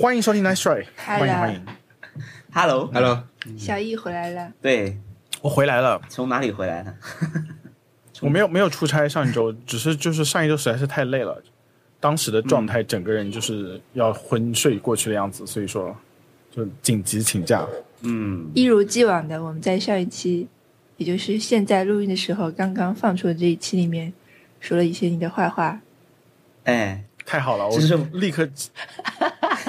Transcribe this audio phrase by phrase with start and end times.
[0.00, 1.66] 欢迎收听 Nice Try，欢迎欢迎
[2.52, 3.24] ，Hello，Hello，
[3.56, 4.96] 小易回来了，对，
[5.42, 6.00] 我回来了。
[6.08, 6.94] 从哪里回来的？
[8.22, 11.42] 我没有没有出差，上一周只是就是上一周实在是太累了，
[11.98, 15.96] 当时的状态整个人就是要昏睡过去的样子，所以说
[16.48, 17.66] 就紧急请假。
[18.02, 20.46] 嗯，一如既往的，我们在上一期，
[20.96, 24.12] 也就是现在录音的时候，刚刚放出的这一期里面，
[24.60, 25.80] 说了一些你的坏话。
[26.62, 28.48] 哎，太好了，我这是立刻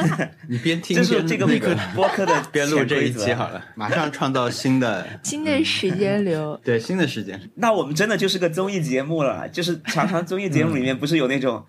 [0.48, 7.40] 你边听这是边这个那个播客的 边录这一期好了，马上创造新的 新的时间流，对新的时间。
[7.56, 11.66] 那我们真的就是个综艺节目了，就是常常综艺节目里面不是有那种，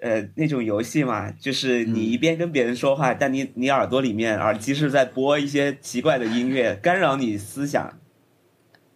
[0.00, 7.98] 呃，那种游戏嘛，就是你一边跟别人说话，但你你耳朵里面耳机是在播一些奇怪的音乐，干扰你思想。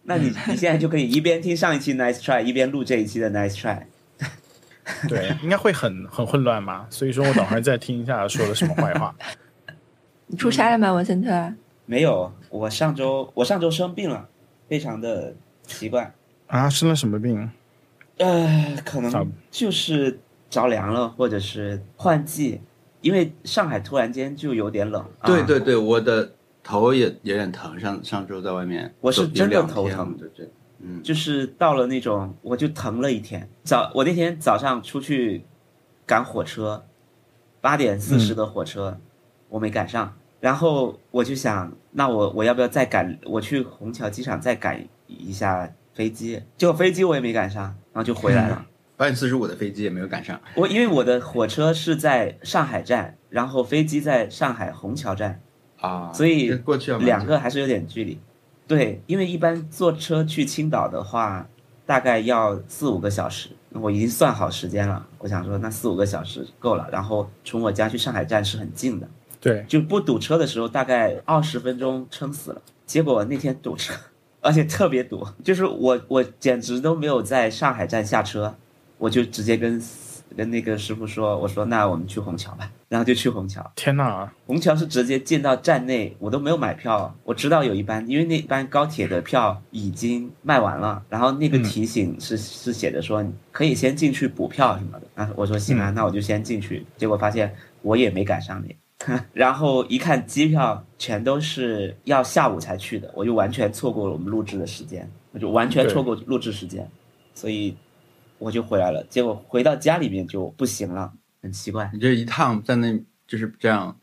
[0.03, 3.83] 那你你现在就可以一边听上一期 Nice Try，一边录这一期的 Nice Try。
[5.07, 9.15] 对，应该会很很混乱嘛，所以说我等会儿再听一下说了什么坏话。
[10.27, 11.53] 你出差了吗，文森特？
[11.85, 14.27] 没有，我上周我上周生病了，
[14.67, 16.13] 非常的奇怪。
[16.47, 17.49] 啊，生了什么病？
[18.17, 22.59] 呃，可能就是着凉了，或者是换季，
[23.01, 25.01] 因为上海突然间就有点冷。
[25.19, 26.31] 啊、对对对，我的
[26.63, 30.49] 头也有点疼，上上周在外面，我是真的头疼对对，
[30.79, 33.49] 嗯，就是到了那种我就疼了一天。
[33.63, 35.43] 早我那天早上出去
[36.05, 36.85] 赶火车，
[37.61, 38.99] 八点四十的火车、
[39.49, 43.17] 我没赶上，然后我就想，那我我要不要再赶？
[43.25, 48.65] 我去虹桥机场再赶一下飞机，结果飞机我也没赶上，然后就回来了。
[48.95, 50.39] 八点四十五的飞机也没有赶上。
[50.55, 55.39] 我因为我的火车是在上海站，然后飞机在上海虹桥站，
[55.79, 56.51] 啊，所以
[56.99, 58.19] 两个还是有点距离。
[58.67, 61.47] 对，因为一般坐车去青岛的话，
[61.85, 63.49] 大概要四五个小时。
[63.73, 66.87] 我已经算好时间了，我想说那四五个小时够了。
[66.91, 69.07] 然后从我家去上海站是很近的，
[69.39, 72.61] 对，就不堵车的时候大概二十分钟撑死了。
[72.87, 73.93] 结果那天堵车，
[74.41, 78.55] 而且特别堵，就是我我简直都没有在上海站下车，
[78.97, 79.79] 我就直接跟
[80.37, 83.71] 跟那个师傅说，我说那我们去虹桥吧，然后就去虹桥。
[83.75, 84.31] 天哪！
[84.45, 87.13] 虹桥是直接进到站内，我都没有买票。
[87.23, 95.07] 我知道有一班，因为那班高铁的票已经卖完了，然后那个提醒是、是写着说可以先进去补票什么的。
[95.15, 96.85] 啊，我说行啊，那我就先进去。
[96.95, 98.75] 结果发现我也没赶上你，
[99.33, 106.87] 然后一看机票全都是要下午才去的，我就完全错过了我们录制的时间，我就完全错过录制时间，
[107.33, 107.75] 所以
[108.37, 109.03] 我就回来了。
[109.09, 111.11] 结果回到家里面就不行了，
[111.41, 111.89] 很奇怪。
[111.93, 113.97] 你这一趟在那就是这样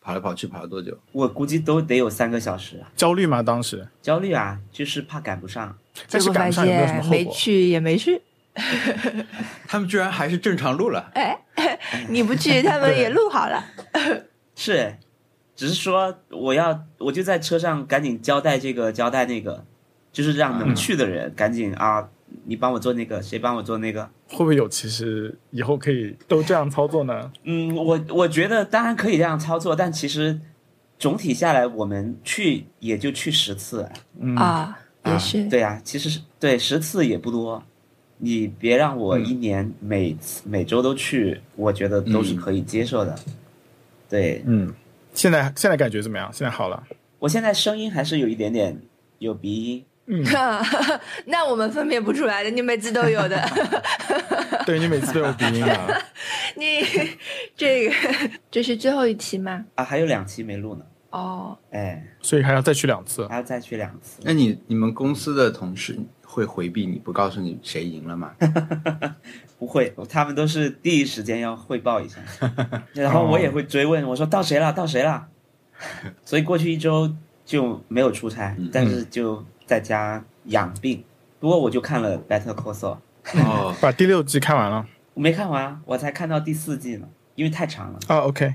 [0.00, 0.98] 跑来跑去，跑了多久？
[1.12, 2.90] 我估计都得有三个小时啊。
[2.96, 3.42] 焦虑吗？
[3.42, 3.86] 当时？
[4.02, 5.76] 焦虑啊，就是怕赶不上。
[6.10, 7.32] 但是赶不上有没有什么后果？
[7.32, 8.20] 去也没去，
[9.66, 11.38] 他们居然还是正常录了，哎，
[12.10, 13.64] 你不去，他们也录好了。
[14.54, 14.94] 是，
[15.54, 19.64] 只是说我要，我就在车上赶紧交代这个，交代那个，
[20.12, 22.10] 就是让能去的人赶紧啊，
[22.46, 24.08] 你帮我做那个，谁帮我做那个。
[24.28, 27.32] 会不会有其实以后可以都这样操作呢？
[27.44, 30.40] 嗯，我我觉得当然可以这样操作，但其实
[30.98, 33.88] 总体下来，我们去也就去十次。
[34.20, 37.62] 嗯，啊，也是，对呀、其实是对十次也不多。
[38.18, 43.14] 你别让我一年每次、每周都去，我觉得都是可以接受的。
[44.08, 44.72] 对，嗯，
[45.12, 46.30] 现在现在感觉怎么样？
[46.32, 46.82] 现在好了。
[47.18, 48.80] 我现在声音还是有一点点
[49.18, 50.24] 有鼻音，嗯，
[51.26, 53.40] 那我们分辨不出来的，你每次都有的。
[54.64, 55.88] 对你每次都有鼻音啊。
[56.56, 56.80] 你
[57.56, 57.94] 这个
[58.50, 59.64] 这是最后一期吗？
[59.74, 63.26] 啊，还有两期没录呢，哦，哎，所以还要再去两次。
[63.28, 64.20] 还要再去两次。
[64.22, 68.32] 那你你们公司的同事会回避你不告诉你谁赢了吗？
[69.58, 72.18] 不会，他们都是第一时间要汇报一下，
[72.92, 75.28] 然后我也会追问，我说到谁了，到谁了。
[76.24, 77.12] 所以过去一周
[77.44, 81.04] 就没有出差，但是就在家养病。
[81.38, 82.96] 不过我就看了《Better Call Saul》，
[83.44, 87.98] 哦， 把第六季看完了我没看完，我才看到第四季呢，因为太长了。
[88.06, 88.54] 啊？OK，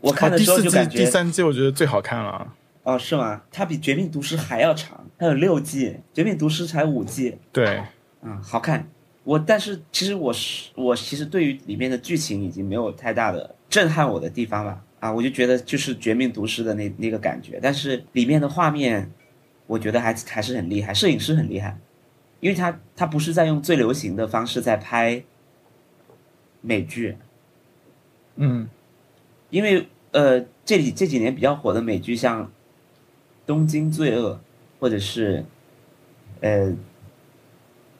[0.00, 2.54] 我看的哦第四季、时候就感觉，第三季我觉得最好看了。
[2.82, 3.42] 哦，是吗？
[3.50, 7.36] 它比《绝命毒师》还要长，它有六季，《绝命毒师》才五季。
[7.52, 7.82] 对，
[8.22, 8.88] 嗯，好看。
[9.22, 14.80] 我但是其实我是我其实对于里面的剧情已经没有太大的震撼我的地方了。
[14.98, 19.10] 啊，我就觉得就是《绝命毒师》的那那个感觉，但是里面的画面，
[19.70, 21.78] 我觉得还还是很厉害，摄影师很厉害，
[22.40, 25.22] 因为他他不是在用最流行的方式在拍
[26.60, 27.16] 美剧，
[28.34, 28.68] 嗯，
[29.50, 32.46] 因为呃这里这几年比较火的美剧像
[33.46, 34.34] 《东京罪恶》
[34.80, 35.44] 或者是
[36.40, 36.74] 呃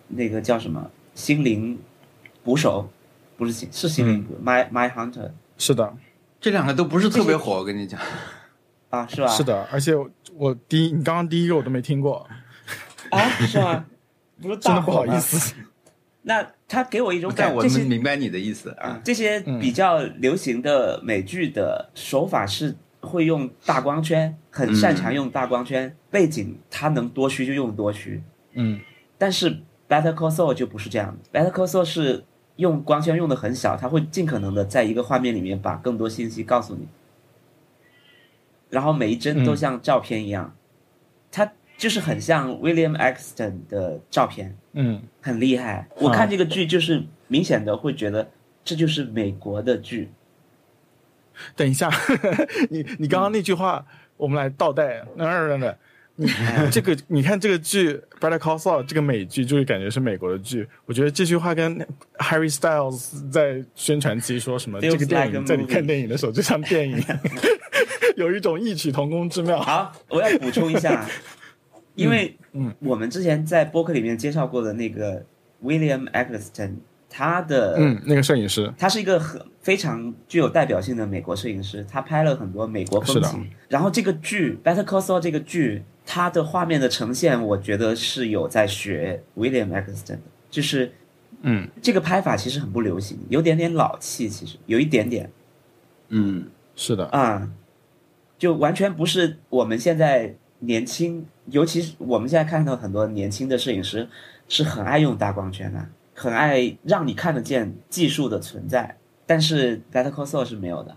[0.09, 1.79] 那个叫什么心灵
[2.43, 2.91] 捕手，
[3.37, 5.97] 不是心是心灵捕、My My Hunter，是的，
[6.41, 8.01] 这两个都不是特别火，我跟你讲。
[8.91, 9.29] 啊，是吧？
[9.29, 12.27] 是的，而且我我第一，你刚刚第一个我都没听过，
[13.11, 13.85] 啊，是吗？
[14.41, 15.19] 不是 真的大不好意。
[15.19, 15.55] 思。
[16.23, 19.01] 那他给我一种感但我这些们明白你的意思啊。
[19.03, 28.23] 这些比较流行的美剧的手法是会用大光圈，很擅长用大光圈，背景它能多虚就用多虚。
[28.53, 28.79] 嗯
[29.17, 32.23] 但是 Better Call Saul 就不是这样的，Better Call Saul 是
[32.57, 36.87] 用光圈用的很小，它会尽可能的在一个画面里面把更多信息告诉你，
[38.71, 40.57] 然后每一帧都像照片一样，
[41.31, 45.89] 它就是很像 William Exton 的照片，嗯，很厉害。
[45.97, 48.31] 我看这个剧就是明显的会觉得
[48.65, 50.11] 这就是美国的剧，
[51.57, 51.91] 等一下，
[52.71, 53.85] 你你刚刚那句话，
[54.17, 55.03] 我们来倒带。
[55.17, 55.77] 那那那，
[56.17, 56.29] 你
[56.71, 60.69] 这个你看这个剧《Better Call Saul》这个美剧，就是感觉是美国的剧。
[60.85, 61.79] 我觉得这句话跟
[62.19, 66.99] Harry Styles 在宣传期说什么这个电影 在你看电影的时候就像电影，
[68.17, 69.61] 有一种异曲同工之妙。
[69.61, 71.07] 好，我要补充一下，
[71.95, 75.25] 因为嗯我们之前在播客里面介绍过的那个
[75.63, 76.77] William Eggleston，
[77.09, 83.51] 他的嗯，那个摄影师，他是一个很非常具有代表性的美国摄影师，他拍了很多美国风是情。
[83.69, 90.21] 然后这个剧《Better Call Saul》这个剧，它的画面的呈现，我觉得是有在学 William Eggleston 的，
[90.51, 90.93] 就是
[91.43, 91.69] 嗯。
[91.83, 95.31] 这个拍法其实很不流行，有点点老气，其实有一点点。
[96.09, 97.49] 嗯，是的，啊、
[98.41, 104.09] 就完全不是我们现在年轻，尤其是我们现在看到很多年轻的摄影师
[104.49, 108.97] 是很爱用大光圈的，很爱让你看得见技术的存在，
[109.27, 110.97] 但是 Better Call Saul 是没有的，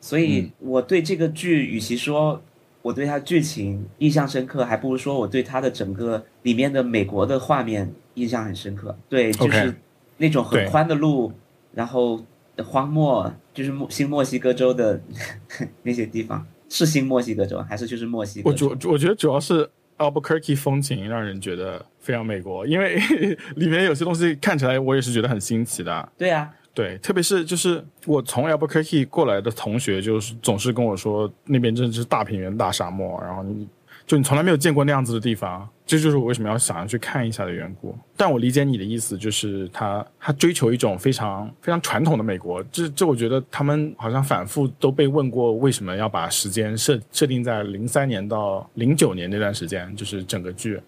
[0.00, 2.42] 所以我对这个剧，与其说
[2.80, 8.96] 我对它剧情印象深刻，还不如说我对它的整个里面的美国的画面印象很深刻。
[9.10, 9.74] 对，就是
[10.16, 11.30] 那种很宽的路，
[11.74, 12.24] 然后
[12.64, 15.00] 荒漠，就是墨新墨西哥州的
[15.82, 18.74] 那些地方，是新墨西哥州还是就是墨西哥我州？
[18.74, 22.96] 主我觉得主要是 Albuquerque 风情让人觉得非常美国，因为
[23.54, 26.08] 里面有些东西看起来我也是觉得很新奇的。
[26.18, 33.68] 对啊，对，特别是就是我从 Albuquerque 过来的同学，就是总是跟我说那边真的是大平原、大沙漠，然后你
[34.06, 37.96] 就你从来没有见过那样子的地方，这就是我为什么要想要去看一下的缘故。
[38.16, 50.78] 但我理解你的意思，就是他他追求一种非常非常传统的美国，这这我觉得他们好像反复都被问过，为什么要把时间设设定在零三年到零九年那段时间，就是整个剧。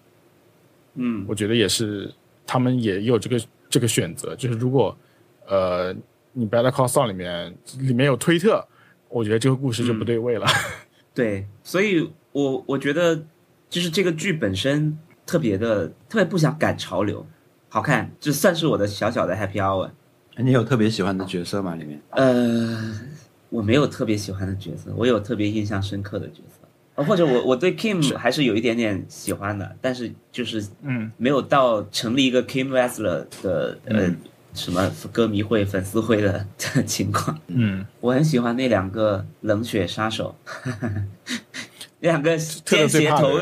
[0.93, 2.13] 嗯，我觉得也是，
[2.45, 4.95] 他们也有这个这个选择，就是如果
[5.47, 5.91] 呃
[6.33, 8.63] 你 Better Call Saul 里面里面有推特，
[9.09, 10.45] 我觉得这个故事就不对位了。
[11.15, 13.19] 对，所以我我觉得
[13.67, 14.95] 就是这个剧本身
[15.25, 17.25] 特别的特别不想赶潮流，
[17.67, 19.89] 好看，这算是我的小小的 happy hour。
[20.37, 21.73] 你有特别喜欢的角色吗？
[21.73, 21.99] 里面？
[22.11, 22.93] 呃，
[23.49, 34.17] 我没有特别喜欢的角色，我有特别印象深刻的角色，呃或者我我对 Kim 还是有一点点喜欢的，但是就是嗯没有到成立一个 Kim Wessler 的呃、嗯
[34.53, 36.43] 什么歌迷会、粉丝会的
[36.85, 37.39] 情况。
[37.47, 41.05] 嗯，我很喜欢那两个冷血杀手，那
[41.99, 43.39] 两个特奸邪头，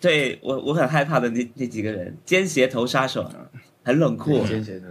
[0.00, 3.30] 对我我很害怕的那那几个人，奸邪头杀手，
[3.84, 4.42] 很冷酷，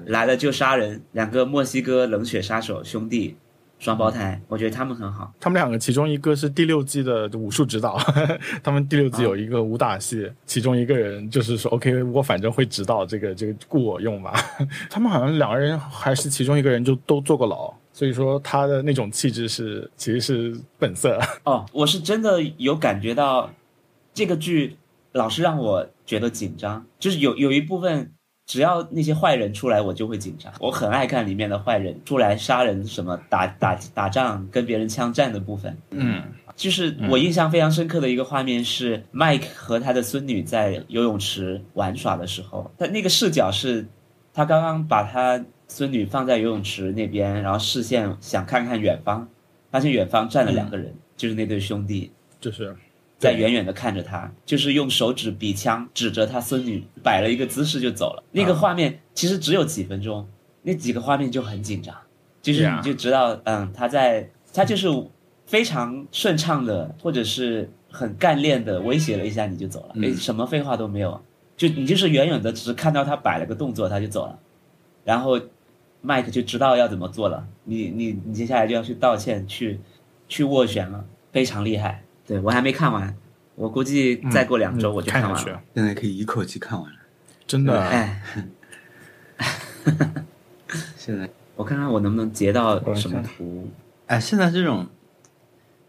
[0.05, 3.35] 来了就杀人，两个墨西哥冷血杀手兄弟，
[3.79, 5.33] 双胞胎，我觉得他们很好。
[5.39, 7.97] 他们两个其中一个是第六季的武术指导，
[8.61, 14.33] 他们第六季有一个武打戏，其中一个人就是说 OK，我反正会指导这个这个雇我用吧。
[14.89, 17.73] 他们好像两个人还是其中一个人就都坐过牢。
[17.99, 23.51] 所以说他的那种气质是其实是本色， 哦，我是真的有感觉到
[24.13, 24.77] 这个剧
[25.11, 28.09] 老是让我觉得紧张，就是有有一部分，
[28.45, 30.49] 只要那些坏人出来，我就会紧张。
[30.61, 35.77] 我很爱看里面的坏人出来杀人，什么打打打仗、跟别人枪战的部分。
[35.91, 36.23] 嗯
[36.55, 43.85] 就是我印象非常深刻的一个画面是，Mike 和他的孙女在游泳池玩耍的时候，他那个视角是，
[44.33, 49.25] 他刚刚把他孙女放在游泳池那边，然后视线想看看远方，
[49.71, 52.11] 发现远方站了两个人，就是那对兄弟，
[52.41, 52.75] 就是
[53.17, 58.23] 在远远的看着他，就是用手指比枪指着他孙女，摆了一个姿势就走了。
[58.31, 60.27] 那个画面其实只有几分钟，
[60.63, 61.95] 那几个画面就很紧张，
[62.41, 64.87] 就是你就知道，嗯，他在他就是
[65.45, 71.21] 非常顺畅的，或者是很干练的威胁了一下你就走了，诶，什么废话都没有，
[71.55, 74.39] 就你就是远远的只是看到他摆了个动作他就走了，
[75.03, 75.39] 然后
[76.01, 79.79] 麦克就知道要怎么做了，你你你接下来就要去道歉，去
[80.27, 82.03] 去斡旋了，非常厉害。
[82.25, 83.15] 对我还没看完，
[83.55, 86.97] 我估计再过两周我就嗯看完了。，现在可以一口气看完了。
[87.47, 87.81] 真的。
[87.81, 88.21] 哎，
[90.95, 93.67] 现在我看看我能不能截到什么图。
[94.05, 94.87] 哎，现在这种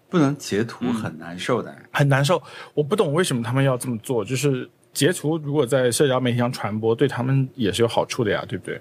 [0.08, 1.74] 不能截图很难受的。
[1.92, 2.42] 很难受。
[2.74, 8.80] 我不懂为什么他们要这么做，就是截图如果在社交媒体上传播，对他们也是有好处的呀，对不对？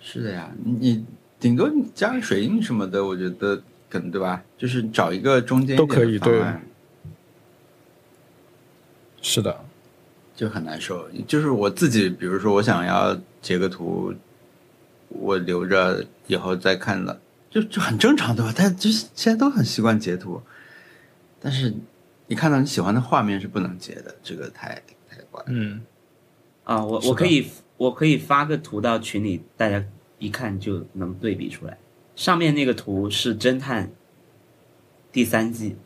[0.00, 1.04] 是的呀，你
[1.38, 4.42] 顶多你加个水印什么的，我觉得可能对吧？
[4.56, 6.42] 就是找一个中间都可以对
[9.20, 9.64] 是的，
[10.34, 11.08] 就很难受。
[11.26, 14.14] 就是我自己，比如说我想要截个图，
[15.08, 18.54] 我留着以后再看了，就就很正常，对吧？
[18.56, 20.40] 但就是现在都很习惯截图，
[21.40, 21.74] 但是
[22.28, 25.46] 你看到你喜欢的画面是不能截的，这个太太怪了。
[25.48, 25.80] 嗯，
[26.64, 29.82] 啊，我我可以我可以发个图到群里，大家
[30.18, 31.78] 一看就能对比出来。
[32.14, 33.90] 上面那个图是侦探
[35.10, 35.76] 第三季，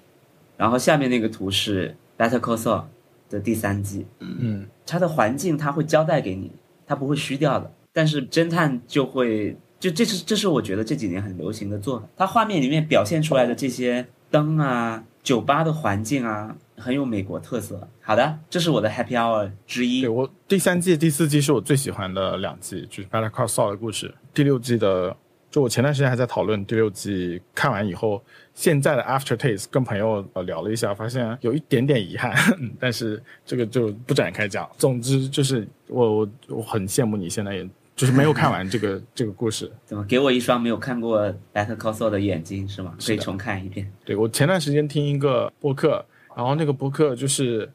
[0.56, 2.84] 然后下面那个图是 Better Call Saul
[3.28, 4.06] 的第三季。
[4.18, 6.50] 嗯，它的环境它会交代给你，
[6.86, 7.70] 它不会虚掉的。
[7.92, 12.08] 但是侦探就会，就这是这是我觉得这几年很流行的做法。
[12.16, 17.88] 它画面里面表现出来的这些灯啊、酒吧的环境啊，很有美国特色。
[18.00, 20.08] 好的，这是我的 Happy Hour 之一对。
[20.08, 24.14] 我第三季、第四季是我最喜欢的两季，就是《Better Call Saul》的故事。
[24.34, 25.16] 第六季的，
[25.50, 28.22] 就我前段时间还在讨论第六季看完以后，
[28.54, 32.34] 现在的 after taste，跟朋友呃聊了一下，发现有一点点遗憾，
[32.80, 34.68] 但是这个就不展开讲。
[34.78, 39.70] 总之就是我我我很羡慕你现在也就是没有看完这个 这个故事。
[39.84, 42.94] 怎么给我一双没有看过 Better Call Saul 的眼睛是吗？
[43.06, 43.92] 可以重看一遍。
[44.04, 46.04] 对我前段时间听一个播客，
[46.36, 47.70] 然后那个播客就是，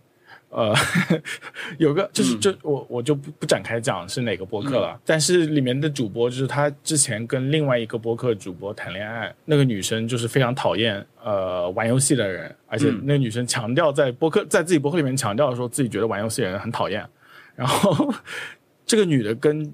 [0.50, 0.74] 呃，
[1.78, 2.40] 有个就是嗯。
[2.40, 13.02] 就我我就不不展开讲是哪个播客了，但是里面的主播就是他之前跟另外一个播客主播谈恋爱，那个女生就是非常讨厌呃玩游戏的人，而且嗯。
[13.04, 17.06] 那个女生强调在播客在自己播客里面强调说自己觉得玩游戏的人很讨厌，
[17.56, 18.14] 然后
[18.86, 19.74] 这个女的跟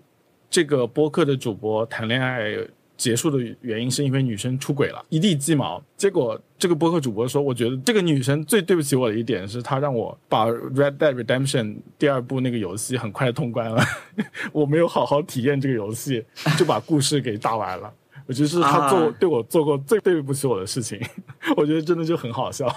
[0.50, 2.56] 这个播客的主播谈恋爱
[2.96, 5.84] 结束的原因是因为女生出轨了，一地鸡毛。
[5.98, 11.66] 结果这个播客主播说，我觉得这个女生最对不起我的一点是，她让我把《Red Dead Redemption》
[11.98, 13.84] 第二部那个游戏很快通关了，
[14.52, 16.24] 我没有好好体验这个游戏，
[16.58, 17.92] 就把故事给打完了。
[18.26, 21.00] 我觉得是她做、啊对我做过最对不起我的事情，
[21.58, 22.74] 我觉得真的就很好笑。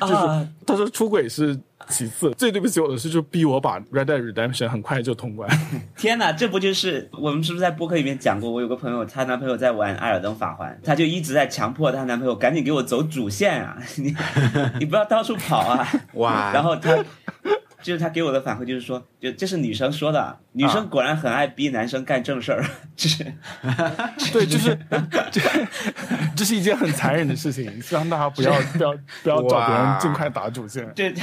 [0.00, 1.58] 就是啊，他说出轨是
[1.88, 5.48] 其次，最对不起我的事就是逼我把《Red Dead Redemption》很快就通关。
[5.96, 8.50] 天哪，这不就是我们是不是在播客里面讲过？
[8.50, 14.14] 我有个朋友，她男朋友在玩《艾尔登法环》，她就一直在强迫她男朋友赶紧给我走主线啊，你
[14.78, 15.86] 你不要到处跑啊。
[16.14, 16.96] 哇，然后她
[17.84, 22.64] 就是他给我的反馈就是说，就这是女生说的，女生果然很爱逼男生干正事儿，
[22.96, 23.22] 就是
[24.32, 24.78] 对，就是
[25.30, 25.40] 这
[26.34, 30.90] 这是一件很残忍的事情，希望大家不要不要不要找别人尽快打主线。
[30.94, 31.14] 对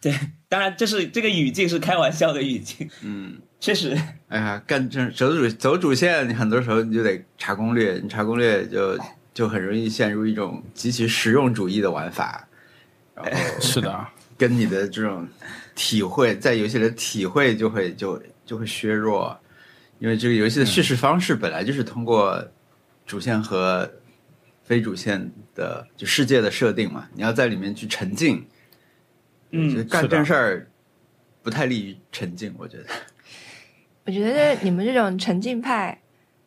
[0.00, 0.18] 对，
[0.48, 3.94] 当然这是这个语境是开玩笑的语境，嗯，确实。
[4.28, 8.98] 哎呀，干正走主走主线，你很多时候你就得查攻略，你查攻略就
[9.34, 12.48] 就很容易陷入一种极其实用主义的玩法，
[13.14, 14.06] 然后是的，
[14.42, 15.28] 跟你的这种
[15.72, 19.38] 体会，在游戏里的体会就会就就会削弱，
[20.00, 22.44] 因为这个游戏的叙事方式本来就是通过
[23.06, 23.88] 主线和
[24.64, 28.44] 非主线的就世界的设定嘛，你要在里面去沉浸，
[29.52, 30.68] 嗯干正事儿
[31.40, 32.86] 不太利于沉浸，我觉得。
[34.04, 35.96] 我觉得你们这种沉浸派，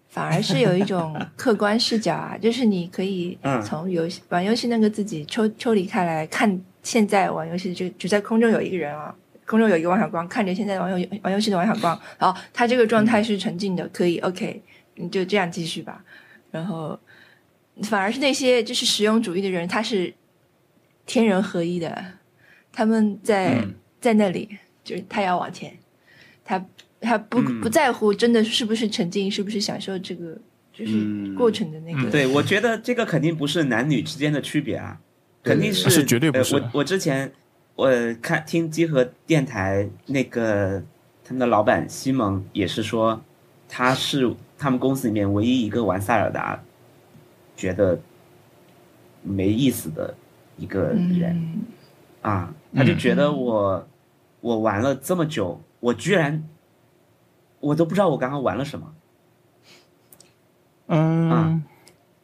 [0.09, 9.13] 反而是有一种客观视角啊，就是你可以嗯从游戏玩游戏那个自己抽抽离开来看，现在玩游戏就就在空中有一个人啊，
[9.45, 14.61] 空中有一个王小光，看着现在玩游玩游戏的王小光，然后他这个状态是沉浸的，可以 OK，
[14.95, 16.01] 你就这样继续吧。
[16.51, 16.97] 然后
[17.83, 20.13] 反而是那些就是实用主义的人，他是
[21.05, 22.05] 天人合一的，
[22.71, 24.47] 他们在、嗯在那里，
[24.83, 25.75] 就是他要往前，
[26.43, 26.63] 他
[27.01, 30.37] 他不、嗯不在乎真的是不是沉浸，是不是享受这个
[30.71, 32.11] 就是嗯过程的那个。
[32.11, 35.01] 对，我觉得这个肯定不是男女之间的区别啊，
[35.45, 37.31] 肯定是是绝对不是呃我我之前
[37.75, 37.89] 我
[38.21, 40.83] 看听集合电台那个
[41.23, 43.21] 他们的老板西蒙也是说，
[43.69, 46.61] 他是他们公司里面唯一一个玩塞尔达
[47.55, 47.99] 觉得
[49.21, 50.15] 没意思的
[50.57, 51.35] 一个人。
[51.35, 51.61] 嗯，
[52.21, 53.87] 啊，他就觉得嗯我、
[54.41, 56.47] 我玩了这么久，我居然
[57.59, 58.93] 我都不知道我刚刚玩了什么。
[60.87, 61.61] 嗯啊，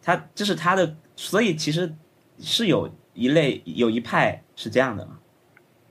[0.01, 1.93] 他这是他的，所以其实
[2.39, 5.19] 是有一类有一派是这样的嘛，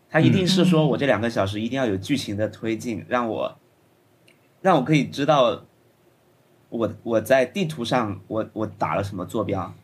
[0.08, 3.58] 他一定是说我这两个小时一定要有剧情的推进，让我
[4.60, 5.64] 让我可以知道
[6.68, 9.74] 我我在地图上我我打了什么坐标，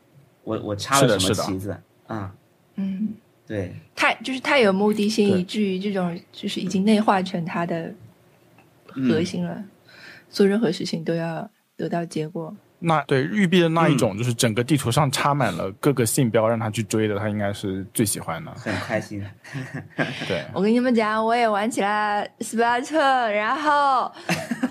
[0.45, 1.77] 我我插了什么旗子
[2.07, 2.35] 啊，
[2.77, 3.15] 嗯，
[3.47, 7.93] 对，太就是太有目的性，以至于这种就是已经内化成他的
[8.87, 9.65] 核心了，
[10.31, 12.57] 做任何事情都要得到结果。
[12.79, 18.51] 那对育碧的那一种，就是整个地图上插满了各个信标，让他去追的，他应该是最喜欢的。
[18.53, 19.25] 很开心。
[20.29, 22.99] 对， 我跟你们讲，我也玩起来斯巴特，
[23.31, 24.13] 然后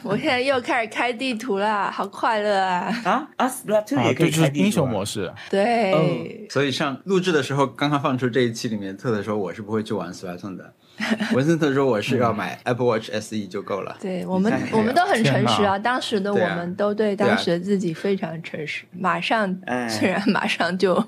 [0.03, 3.01] 我现在又开始开地图了，好快乐啊！
[3.03, 5.33] 啊啊，Splatoon 啊，也可对，就是以开英雄模式。
[5.49, 10.73] 对，所以上录制的时候，刚刚放出这一期里面，特特说我是不会去玩 Splatoon 的，
[11.33, 13.97] 文森特说我是要买 Apple Watch SE 就够了。
[14.01, 19.87] 对我们我们都很诚实啊，当时的我们都对当时的自己非常诚实，马上哎。
[19.87, 21.03] 虽然马上就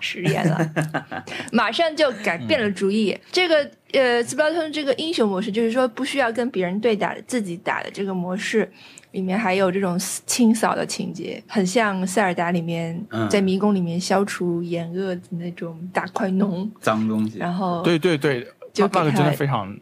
[0.00, 0.70] 食言了，
[1.52, 3.18] 马上就改变了主意。
[3.30, 8.70] 这个呃，斯巴通这个英雄模式，就是说不需要跟别人对打，自己打的这个模式。
[9.12, 13.26] 里面还有这种清扫的情节，很像塞尔达里面、嗯。
[13.30, 18.46] 在迷宫里面消除眼恶的那种大块脓，脏东西，然后对对对，
[18.78, 19.78] 就那个真的非常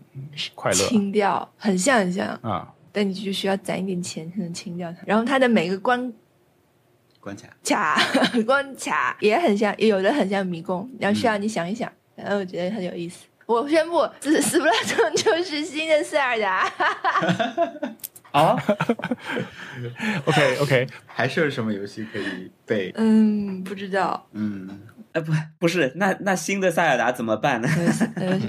[0.54, 2.26] 快乐清掉，很像很像。
[2.42, 2.72] 啊。
[2.92, 4.98] 但你就需要攒一点钱才能清掉它。
[5.04, 6.10] 然后它的每个关
[7.20, 7.46] 关卡。
[7.62, 8.00] 卡
[8.46, 13.26] 关卡也很像，也有的很像迷宫，然后需要你想一想，然后我觉得很有意思。
[13.44, 16.72] 我宣布，斯斯普拉顿就是新的塞尔达。
[18.32, 18.56] 啊
[20.24, 22.92] ，OK OK，还是有什么游戏可以被？
[22.96, 24.26] 嗯，不知道。
[24.32, 24.80] 嗯，
[25.16, 27.66] 呃不不是，那那新的塞尔达怎么办呢？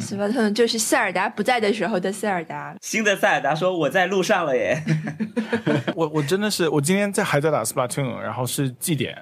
[0.01, 2.75] 斯普拉顿就是塞尔达不在的时候的塞尔达。
[2.81, 4.83] 新的塞尔达说我在路上了耶，
[5.95, 9.17] 我我真的是，我今天在还在打 Splatoon，然后是祭典，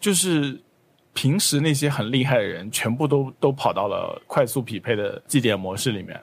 [0.00, 0.60] 就是
[1.12, 6.20] 平时那些很厉害的人，全部都都跑到了快速匹配的祭典模式里面，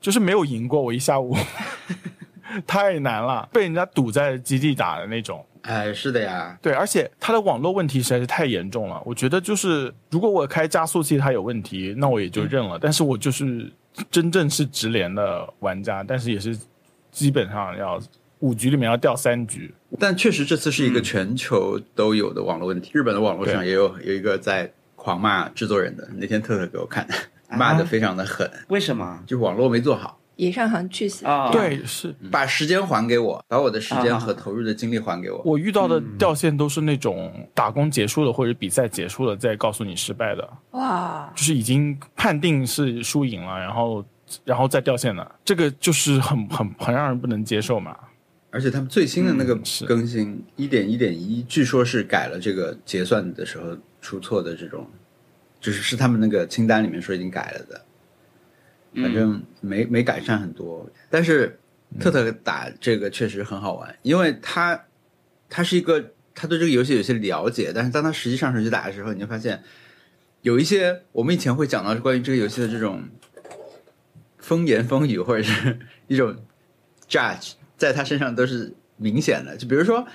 [0.00, 1.36] 就是没有赢过我一下午，
[2.66, 5.46] 太难了，被人家堵在基地打的那种。
[5.66, 9.02] 哎，是的呀，对，而且它的网络问题实在是太严重了。
[9.04, 12.78] 我觉得就是，如果我开加速器它有问题，那我也就认了。
[12.80, 13.70] 但是我就是
[14.10, 16.56] 真正是直连的玩家，但是也是
[17.10, 18.00] 基本上要
[18.38, 19.74] 五局里面要掉三局。
[19.98, 27.06] 但确实这次是一个全球都有的网络问题，日本的网络上也有有一个在狂骂制作人的，那天特特给我看，
[27.50, 29.20] 骂的非常的狠，为什么？
[29.26, 31.26] 就网络没做好，野上行去死！
[31.26, 32.14] 啊，，对，是。
[32.30, 34.18] 把时间还给我，把我的时间啊。
[34.18, 35.42] 和投入的精力还给我。
[35.44, 44.04] 我遇到的掉线都是那种打工结束了或者比赛结束了再告诉你失败的，哇，就是已经判定是输赢了，然后
[44.44, 47.96] 然后再掉线的，这个就是很很很让人不能接受嘛。
[48.50, 49.54] 而且他们最新的那个
[49.86, 54.86] 更新一点一点一，据说是改了这个结算的时候出错的这种，
[55.60, 57.80] 就是是他们那个清单里面说已经改了的，
[58.96, 60.88] 反正没没改善很多。
[61.10, 61.58] 但是
[62.00, 64.84] 特特打这个确实很好玩，因为他
[65.48, 69.62] 他是一个他对这个游戏有些了解，但是当他实际上手去打的时候，你就发现
[70.42, 73.04] 有一些我们以前会讲到关于这个游戏的这种
[74.38, 76.36] 风言风语或者是一种
[77.08, 79.56] judge，在他身上都是明显的。
[79.56, 80.06] 就比如说，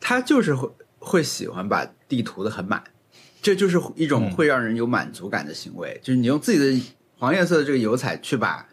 [0.00, 2.82] 他就是会会喜欢把地图的很满，
[3.40, 5.98] 这就是一种嗯会让人有满足感的行为。
[6.02, 6.86] 就是你用自己的
[7.18, 8.66] 黄颜色的这个油彩去把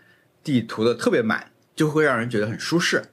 [0.44, 3.04] 地涂的特别满，就会让人觉得很舒适。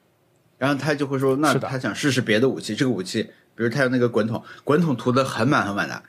[0.58, 3.22] 然后他就会说，那他想试试别的武器，这个武器，
[3.54, 6.02] 比如他有那个滚筒，滚筒涂的很满很满的，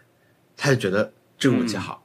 [0.55, 2.03] 他就觉得这个武器好。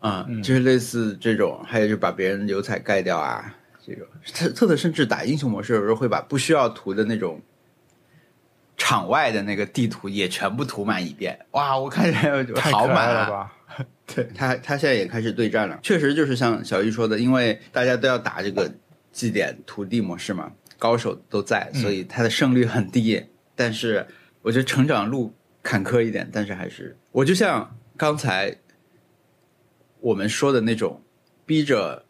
[0.00, 3.52] 啊、嗯就是类似这种，还有就把别人油彩盖掉啊，
[3.84, 7.42] 这种特特特甚至打英雄模式的时候会把不需要涂的那种
[8.76, 11.36] 场外的那个地图也全部涂满一遍。
[11.50, 13.52] 哇，我看起来我觉得太可好满啊！
[14.06, 15.78] 对他，他现在也开始对战了。
[15.82, 18.72] 确实就是像小玉说的，因为大家都要打这个
[19.12, 23.24] 祭典土地模式嘛，高手都在，所以他的胜率很低。
[23.54, 24.06] 但是
[24.42, 28.56] 我觉得成长路坎坷一点，但是还是我就像刚才
[30.00, 31.02] 我们说的那种，
[31.44, 32.04] 逼着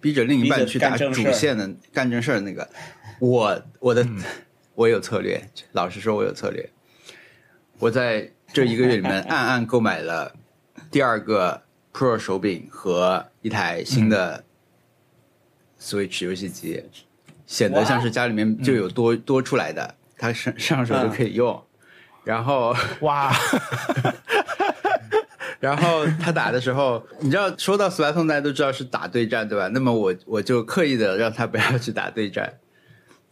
[0.00, 2.68] 逼着另一半去打主线的干正事儿的那个，
[3.20, 4.06] 我我的、
[4.74, 5.40] 我有策略，
[5.72, 6.68] 老实说，我有策略。
[7.78, 10.34] 我在这一个月里面暗暗购买了
[10.90, 14.44] 第二个 Pro 手柄和一台新的
[15.80, 16.82] Switch 游戏机，
[17.46, 21.62] 显得像是家里面就有多、多出来的，它上上手就可以用。
[22.24, 23.32] 然后，哇，
[25.60, 29.68] 然后他打的时候，你知道，说到 Splatoon，大家都知道是打对战，对吧？
[29.68, 32.54] 那么我我就刻意的让他不要去打对战。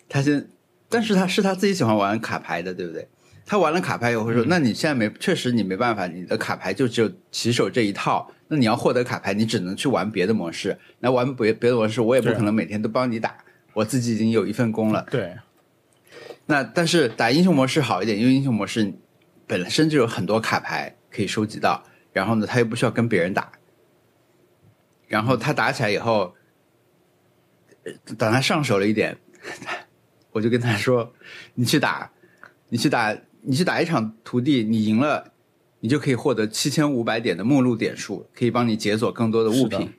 [0.08, 0.48] 他先，
[0.88, 3.08] 但是他是他自己喜欢玩卡牌的，对不对？
[3.46, 8.30] 他玩了卡牌以后会说：“那你现在没，确实你没办法，你的卡牌就只有起手这一套。
[8.48, 10.78] 那你要获得卡牌，你只能去玩别的模式。
[11.00, 13.36] 那玩别别的模式，我也不可能每天都帮你打，
[13.72, 15.06] 我自己已经有一份工了。
[15.10, 15.36] 对，
[16.46, 18.92] 那但是打英雄模式好一点，因为英雄模式
[19.46, 23.52] 本身就有很多卡牌可以收集到，然后呢，他又不需要跟别人打，
[25.06, 26.34] 然后他打起来以后，
[27.84, 29.16] 呃等他上手了一点，
[30.32, 31.12] 我就跟他说，
[31.54, 32.10] 你去打，
[32.68, 33.14] 你去打，
[33.46, 35.32] 你去打一场徒弟，你赢了，
[35.80, 39.92] 你就可以获得七千五百点的目录点数，可以帮你解锁更多的物品。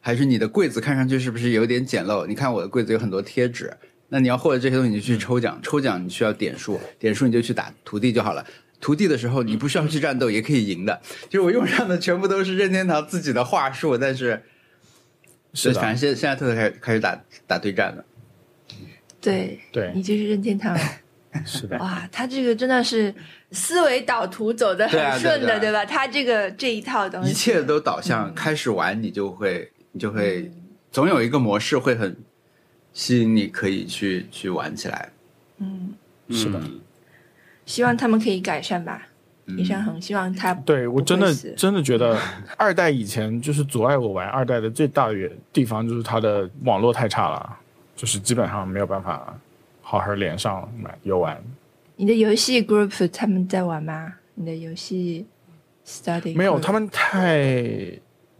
[0.00, 2.26] 还是你的柜子看上去是不是有点简陋？
[2.26, 3.72] 你看我的柜子有很多贴纸，
[4.08, 8.44] 那你要获得这些东西，你就去抽奖，抽奖你需要点数，点数你就去打徒弟就好了。
[8.80, 11.00] 徒弟的时候，你不需要去战斗，也可以赢的。
[11.28, 14.42] 就是我用上的全部都是任天堂自己的话术，但是
[15.54, 18.04] 是反正现现在特特开始开始打打对战了。
[19.20, 20.76] 对，对你就是任天堂。
[21.44, 23.14] 是的，哇，他这个真的是
[23.50, 25.58] 思维导图走的很顺的，对啊。
[25.58, 25.84] 对吧？
[25.84, 30.50] 他这个这一套东西，一切都导向开始玩，你就会你就会
[30.90, 32.16] 总有一个模式会很
[32.92, 35.10] 吸引你，可以去去玩起来。
[35.58, 35.94] 嗯，
[36.30, 36.58] 是的。
[36.58, 36.80] 嗯
[37.64, 39.06] 希望他们可以改善吧。
[39.44, 42.18] 李山恒希望他对我真的真的觉得
[42.56, 47.56] 二代以前就是阻碍我玩二代的最大的原地方就是它的网络太差了，
[47.94, 49.32] 就是基本上没有办法
[49.92, 51.38] 好好连上买游玩。
[51.96, 54.14] 你的游戏 group 他们在玩吗？
[54.36, 55.26] 你的游戏
[55.84, 57.62] study 没有他们太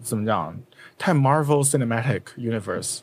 [0.01, 0.57] 怎么讲？
[0.97, 3.01] 太 Marvel Cinematic Universe，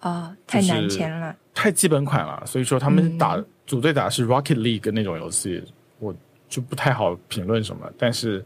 [0.00, 1.36] 哦，太难签了。
[1.54, 5.62] 太基本款了，所以说他们打、嗯组队打的是 Rocket League 那种游戏，
[6.00, 6.12] 我
[6.48, 7.88] 就不太好评论什么。
[7.96, 8.44] 但是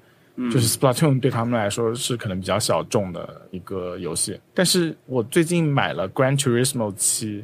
[0.52, 4.38] 就是 Splatoon 对他们来说是可能比较小众的一个游戏。
[4.52, 7.42] 但是我最近买了 Gran Turismo 七，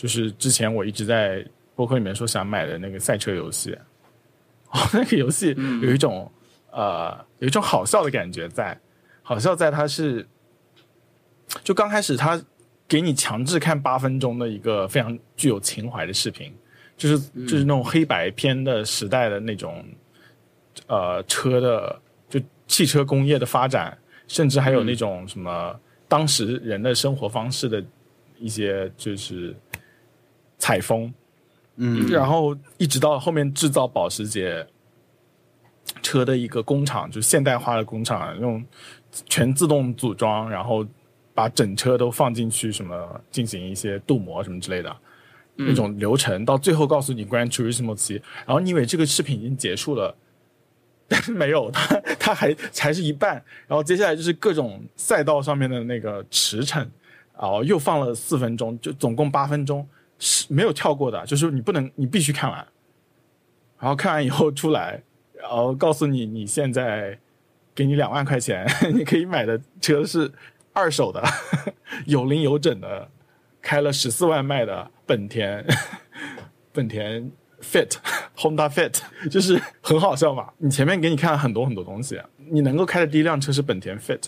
[0.00, 1.44] 就是之前我一直在
[1.76, 3.76] 博客里面说想买的那个赛车游戏。
[4.72, 6.32] 哦，那个游戏有一种、
[6.70, 8.78] 呃有一种好笑的感觉在，
[9.20, 10.26] 好笑在它是
[11.62, 12.40] 就刚开始它
[12.88, 16.54] 给你强制看八分钟的一个非常具有情怀的视频，
[16.96, 19.84] 就是就是那种黑白片的时代的那种
[20.86, 27.84] 呃车的就汽车工业的发展，甚至还有那种什么当时人的生活方式的
[28.38, 29.52] 一些就是
[30.60, 31.12] 采风，
[31.74, 32.08] 嗯。
[32.08, 34.64] 然后一直到后面制造保时捷
[36.00, 38.64] 车的一个工厂，就是现代化的工厂，用
[39.28, 40.86] 全自动组装，然后
[41.34, 44.96] 把整车都放进去，什么进行一些镀膜什么之类的。
[45.62, 48.14] 那种流程，到最后告诉你 Gran Turismo 七，
[48.46, 50.16] 然后你以为这个视频已经结束了，
[51.06, 53.34] 但 是没有，它它还才是一半，
[53.66, 56.78] 然后接下来就是各种赛道上面的那个驰骋，
[57.38, 59.86] 然后又放了四分钟，就总共八分钟，
[60.20, 62.64] 是没有跳过的，就是你不能，你必须看完，
[63.80, 65.02] 然后看完以后出来，
[65.34, 67.18] 然后告诉你你现在
[67.74, 70.30] 给你两万块钱， 你可以买的车是
[70.72, 71.20] 二手的，
[72.06, 73.08] 有零有整的，
[73.60, 75.64] 开了十四万卖的本田，
[76.72, 77.30] 本田
[77.62, 77.94] Fit
[78.36, 80.50] Honda Fit，就是很好笑嘛。
[80.58, 84.24] 你前面给你看了很多很多东西，你能够开的第一辆车是本田 Fit，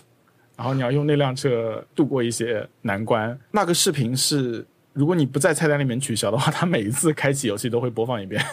[0.57, 3.39] 然后你要用那辆车度过一些难关。
[3.51, 8.43] 那个视频是，如果你不在菜单里面取消的话，它每一次开启游戏都会播放一遍，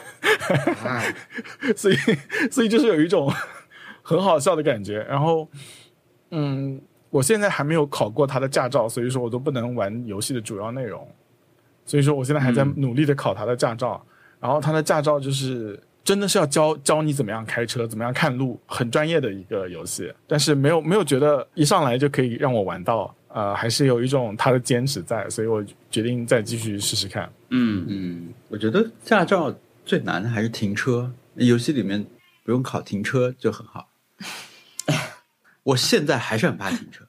[1.76, 1.96] 所以
[2.50, 3.33] 所以就是有一种
[4.03, 5.03] 很好笑的感觉。
[5.05, 5.46] 然后，
[6.31, 11.07] 嗯，我现在还没有考过他的驾照，所以说我都不能玩游戏的主要内容。
[11.85, 14.03] 所以说我现在还在努力的考他的驾照。
[14.40, 20.11] 然后他的驾照就是真的是要教教你怎么样开车，怎么样看路，很专业的一个游戏。
[20.26, 27.31] 但是没有没有觉得一上来就可以让我玩到，呃，还是有一种他的坚持在，所以我决定再继续试试看。
[27.51, 32.05] 嗯嗯，我觉得驾照最难的还是停车，游戏里面
[32.45, 33.88] 不用考停车就很好。
[35.62, 37.05] 我现在还是很怕停车。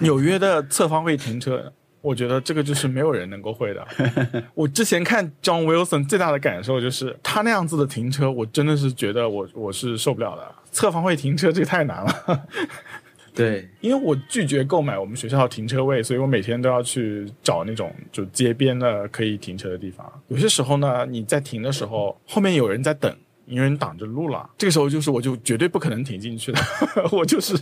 [0.00, 3.86] 纽约的侧方位停车，我觉得这个就是没有人能够会的。
[4.54, 10.54] 我之前看 John Wilson 最大的感受就是他那样子的停车，我真的是觉得我我是受不了的。
[10.72, 12.46] 侧方位停车这个太难了，
[13.34, 20.10] 对，因为我拒绝购买我们学校的停车位，所以我每天都要去找那种就街边的可以停车的地方。
[20.28, 23.14] 有些时候呢，你在停的时候，后面有人在等。
[23.46, 26.58] 有人挡着路了，这个时候就是我就绝对不可能停进去的，
[27.12, 27.54] 我就是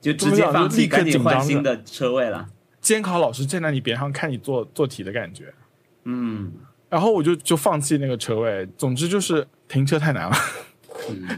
[0.00, 2.48] 就直接放弃，赶紧换新的车位了。
[2.80, 5.54] 监考老师站在你边上看你做做题的感觉。
[6.02, 6.50] 嗯，
[6.88, 8.68] 然后我就就放弃那个车位。
[8.76, 10.34] 总之就是停车太难了。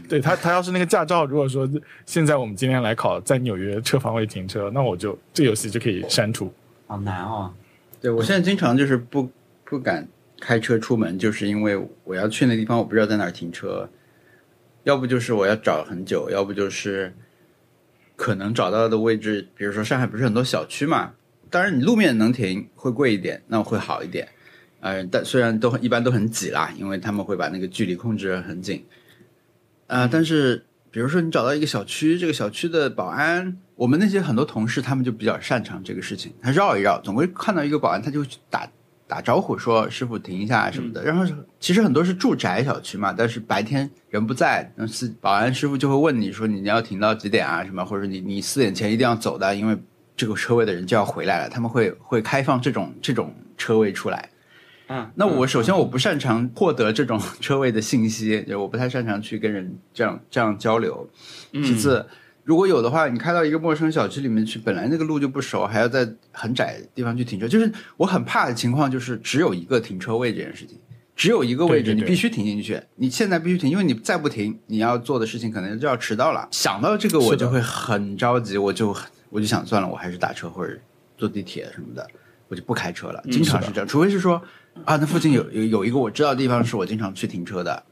[0.07, 1.69] 对他，他要是那个驾照，如果说
[2.05, 6.53] 现在我们今天来考在纽约车方位停车，那我就这游戏就可以删除。
[6.87, 7.53] 好难哦。
[8.01, 9.29] 对我现在经常就是不
[9.63, 10.07] 不敢
[10.39, 13.89] 开车出门，就是因为我要去那地方，我不知道在哪儿停车，
[14.83, 17.11] 要不就是我要找很久，要不就是
[18.15, 21.13] 可能找到的位置，比如说上海不是很多小区嘛，
[21.49, 24.27] 当然你路面能停会贵一点，那会好一点，
[24.81, 28.85] 呃，但虽然都很一般都很挤啦，因为他们会把那个距离控制得很紧，
[29.87, 38.67] 啊、但是比如说你找到一个小区，这个小区的保安，我们那些很多同事他们就比较擅长这个事情，他绕一绕，总会看到一个保安，他就去打
[39.07, 41.03] 打招呼说师傅停一下什么的。
[41.03, 41.23] 然后
[41.59, 49.77] 其实很多是住宅小区嘛，但是白天人不在，那是保安师傅就会问你说你要停到几点啊什么，或者你你四点前一定要走的，因为
[50.17, 54.29] 这个车位的人就要回来了，他们会会开放这种这种车位出来。
[54.87, 61.09] 嗯，那我首先我不擅长获得这种 车位的信息，就我不太擅长去跟人这样这样交流。
[61.51, 62.05] 其次，
[62.43, 70.77] 如果有的话，你开到一个陌生小区里面去，本来那个路就不熟，还要在很窄的地方去停车，就是我很怕的情况就是只有一个停车位这件事情，
[71.15, 76.47] 只有一个位置，你必须停进去，你现在必须停，因为你再不停，你要做的事情可能就要迟到了。
[76.51, 78.95] 想到这个我就会很着急，我就
[79.29, 80.77] 我就想算了，我还是打车或者
[81.17, 82.07] 坐地铁什么的，
[82.47, 83.23] 我就不开车了。
[83.31, 84.41] 经常是这样，除非是说
[84.83, 87.83] 啊，那附近有有有一个我知道的地方是我经常去停车的，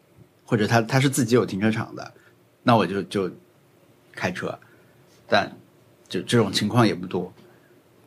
[0.46, 2.14] 或者他他是自己有停车场的，
[2.62, 3.32] 那我就就
[4.14, 4.58] 开车，
[5.28, 5.52] 但
[6.08, 7.34] 就这种情况也不多，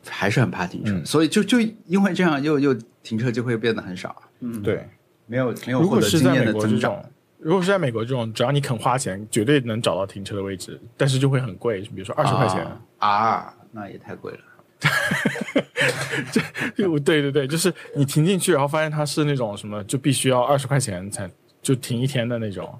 [0.07, 4.87] 还是很怕停车，嗯所以就就因为这样又又停车就会变得很少，嗯，对，
[5.25, 6.93] 没有没有如获得经验果是在美的增长。
[6.93, 12.65] 国这种，如果是在美国这种，只要你肯花钱，绝对能找到停车的位置，但是就会很贵，比如说二十块钱。
[12.99, 14.39] 啊啊，那也太贵了。
[16.75, 21.29] 就对对对，就是你停进去，然后发现它是那种什么，就必须要二十块钱才
[21.61, 22.79] 就停一天的那种，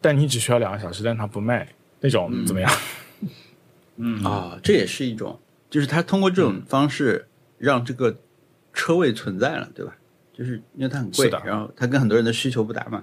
[0.00, 1.68] 但你只需要两个小时，但它不卖
[2.00, 2.70] 那种，怎么样？
[3.96, 4.24] 嗯。
[4.24, 5.38] 啊、这也是一种，
[5.68, 7.26] 就是它通过这种方式
[7.58, 8.16] 让这个
[8.72, 9.94] 车位存在了，对吧？
[10.32, 13.02] 就是因为它很贵的，然后它跟很多人的需求不搭嘛，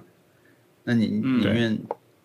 [0.84, 1.40] 那你嗯。
[1.40, 1.78] 宁愿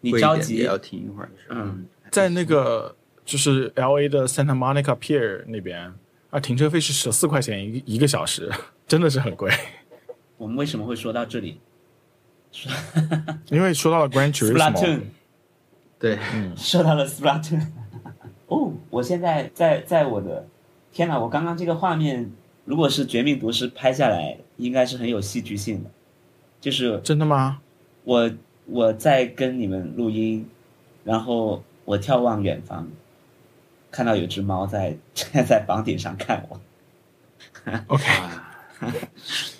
[0.04, 1.30] 你着贵一点也要停一会儿。
[1.50, 5.94] 嗯，在那个就是 L A 的 Santa Monica Pier 那边
[6.30, 8.52] 啊，停车费是十四块钱一一个小时，
[8.88, 9.52] 真的是很贵。
[10.38, 11.60] 我们为什么会说到这里
[13.50, 15.02] 因为说到了 Gran Turismo，？Splatoon，
[16.00, 16.18] 对，
[16.56, 17.68] 说到了 Splatoon。
[18.48, 20.46] 哦，我现在在在我的
[20.92, 21.18] 天哪！
[21.18, 22.30] 我刚刚这个画面，
[22.66, 25.90] 如果是《绝命毒师》拍下来，应该是很有戏剧性的。
[26.60, 27.62] 就是真的吗？
[28.04, 28.30] 我
[28.66, 30.46] 我在跟你们录音，
[31.06, 32.88] 然后我眺望远方，
[33.92, 36.60] 看到有只猫在站 在房顶上看我。
[37.88, 38.04] OK，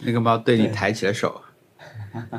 [0.02, 1.42] 那个猫对你抬起了手，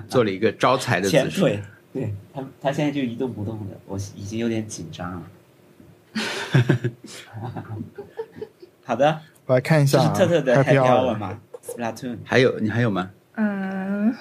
[0.08, 1.60] 做了一个招财的姿势。
[1.92, 5.22] 对它它现在就一动不动的，我已经有点紧张了。
[8.84, 11.18] 好的，我来看一这是下啊特特的 Happy Happy Hour Hour。
[11.18, 13.10] 吗？Splatoon，还有你还有吗？
[13.34, 14.14] 嗯，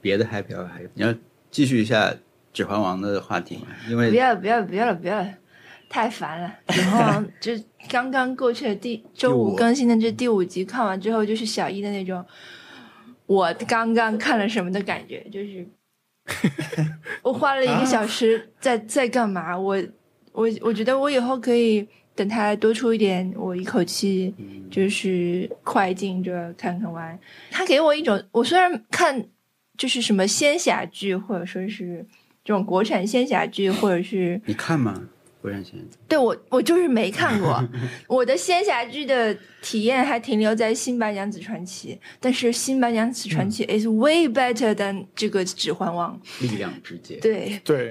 [0.00, 0.88] 别的 happy hour 还有？
[0.94, 1.14] 你要
[1.50, 2.10] 继续一下
[2.52, 3.66] 《指环王》的话题吗？
[3.88, 5.28] 因为不要了不要了不要了不要了，
[5.88, 6.54] 太烦了。
[6.66, 7.52] 然后就
[7.88, 12.24] 刚刚过去的第 周五五更新的这第五集看完之后，就是小一的那种，
[13.26, 15.66] 我刚刚看了什么的感觉，就是
[17.22, 19.56] 我花了一个小时在在干嘛？
[19.58, 19.76] 我
[20.32, 24.34] 我我觉得我以后可以等他多出一点，我一口气
[24.70, 27.18] 就是快进着看看完。
[27.50, 29.24] 他给我一种，我虽然看
[29.78, 32.04] 就是什么仙侠剧，或者说是
[32.44, 35.08] 这种国产仙侠剧，或者是你看吗？
[35.46, 35.74] 国产仙
[36.08, 37.62] 对我，我就是没看过。
[38.08, 46.20] 我的仙侠剧的体验还停留在《新白娘子传奇》，但是《新白娘子传奇》is way better than 这个《指环王》。
[46.42, 47.16] 力量之戒。
[47.16, 47.88] 对，对，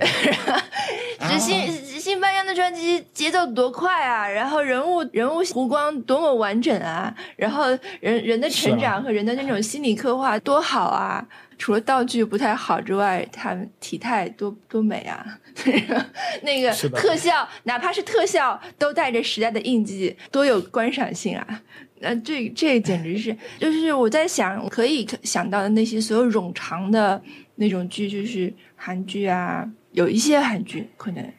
[1.21, 4.27] 这新新白娘子传奇节奏多快啊！
[4.27, 7.15] 然后人物人物弧光多么完整啊！
[7.37, 7.67] 然后
[8.01, 11.25] 人人的成长和人的那种心理刻画多好啊！
[11.57, 15.25] 除了道具不太好之外，他们体态多多美啊！
[16.43, 21.61] 那个特效，哪怕是特效，都带着时代的印记，多有观赏性啊！
[21.99, 27.21] 那这这简直是，就是我在想，可以想到的那些所有冗长的
[27.55, 31.31] 那种剧，就是韩剧啊，有一些韩剧可能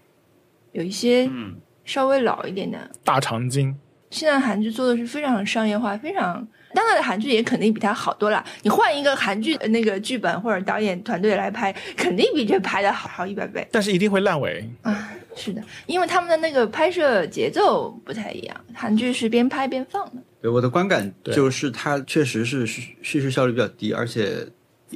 [0.72, 3.76] 有一些嗯，稍微老一点的，大长今。
[4.10, 6.48] 现在韩剧做的是非常商业化，非常。
[6.76, 8.44] 当然，韩剧也肯定比它好多了。
[8.62, 14.68] 你换一个韩剧的那个剧本或者导演团队来拍，肯定比这拍的好好一百倍但是一定会烂尾。
[14.82, 15.10] 啊！
[15.34, 20.22] 是的，因为他们的那个拍摄节奏不太一样，韩剧是边拍边放的。
[20.42, 24.46] 对我的观感对就是它确实是叙叙事效率比较低，而且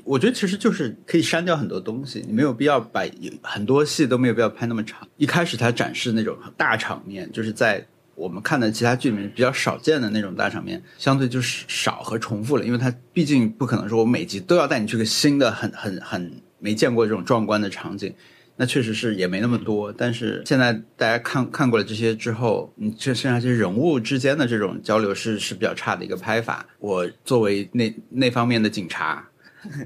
[0.05, 3.05] 我觉得其实就是可以删掉很多东西，你没有必要把
[3.43, 5.07] 很多戏都没有必要拍那么长。
[5.17, 7.85] 一开始它展示那种大场面，就是在
[8.21, 18.15] 我们看的其他剧里面比较少见的那种大场面，相对就是少和重复了，因为它毕竟不可能说我每集都要带你去个新的很很很没见过这种壮观的场景。
[18.57, 26.67] 那确实是也没那么多，但是现在大家看看过了这些之后，你这剩下这些人物之间的这种交流是是比较差的一个拍法。
[26.79, 29.27] 我作为那那方面的警察，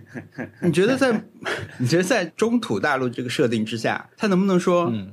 [0.60, 1.24] 你觉得在
[1.78, 5.12] 你觉得在中土大陆这个设定之下，他能不能说，嗯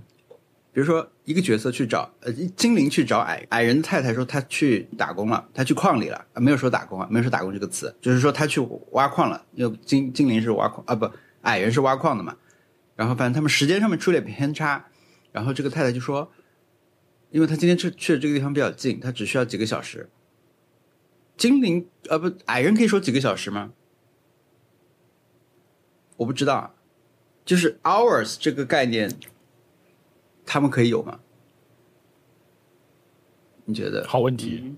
[0.74, 8.60] 比如说一个角色去找呃精灵去找矮矮人的太太说他去打工了，他去矿里了，啊没有说打工啊，没有说打工这个词，就是说他去
[8.92, 11.10] 挖矿了，因为精精灵是挖矿啊不
[11.42, 12.36] 矮人是挖矿的嘛，
[12.96, 14.88] 然后反正他们时间上面出了点偏差，
[15.32, 16.32] 然后这个太太就说，
[17.30, 20.10] 因为他今天去去的这个地方比较近，他只需要几个小时。
[21.38, 23.72] 精灵呃不矮人可以说几个小时吗？
[26.18, 26.76] 我不知道，
[27.44, 29.12] 就是 hours 这个概念，
[30.52, 31.18] 他们可以有吗？
[33.64, 34.06] 你觉得？
[34.06, 34.60] 好问题。
[34.62, 34.76] 嗯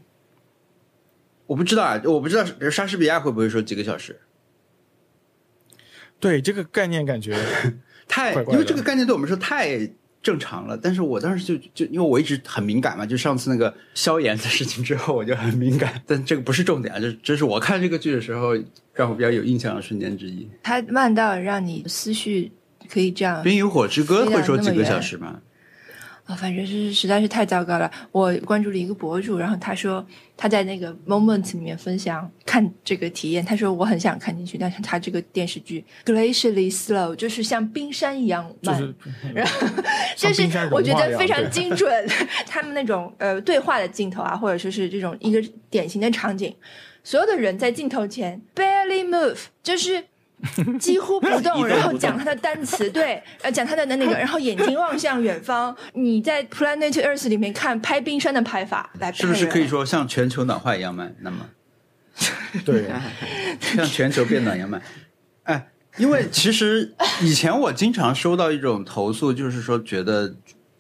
[1.48, 4.20] 我不知道啊，我不知道，比如莎士比亚会不会说几个小时？
[6.20, 7.36] 对这个概念感觉
[8.08, 9.86] 太，因为这个概念对我们说太
[10.22, 10.78] 正常了。
[10.78, 16.02] 但是我当时就就因为我一直很敏感嘛，就上次那个萧炎的事情之后，我就很敏感。
[16.08, 18.56] 但这个不是重点啊，这这是我看这个剧的时候
[18.94, 20.48] 让我比较有印象的瞬间之一。
[20.64, 22.52] 它慢到让你思绪
[22.90, 25.42] 可以这样《冰与火之歌》会说几个小时吗？
[26.26, 27.92] 啊、反正是实在是太糟糕了。
[28.12, 30.06] 我关注了一个博主，然后他说
[30.38, 38.96] 他在那个 Moment 里面分享看这个体验，他说我很想看进去，但是他这个电视剧 glacially slow，就是像冰山一样慢， 就是
[39.34, 39.68] 然后
[40.16, 42.08] 就是我觉得非常精准，
[42.48, 46.56] 他们那种呃对话的镜头啊，或者说是这种一个典型的场景，
[47.04, 50.06] 所有的人在镜头前 barely move，就是。
[50.80, 55.76] 几乎不动，然后讲他的单词， 对，呃，讲他的那个， 然后眼睛望向远方。
[55.94, 61.16] 你在 Planet Earth 里面看拍冰山的拍法来拍是不是可以说像全球暖化一样慢？
[61.22, 61.46] 那么
[62.66, 62.86] 对，
[63.60, 64.82] 像全球变暖一样慢？
[65.44, 70.36] 哎，因为其实以前我经常收到一种投诉，就是说觉得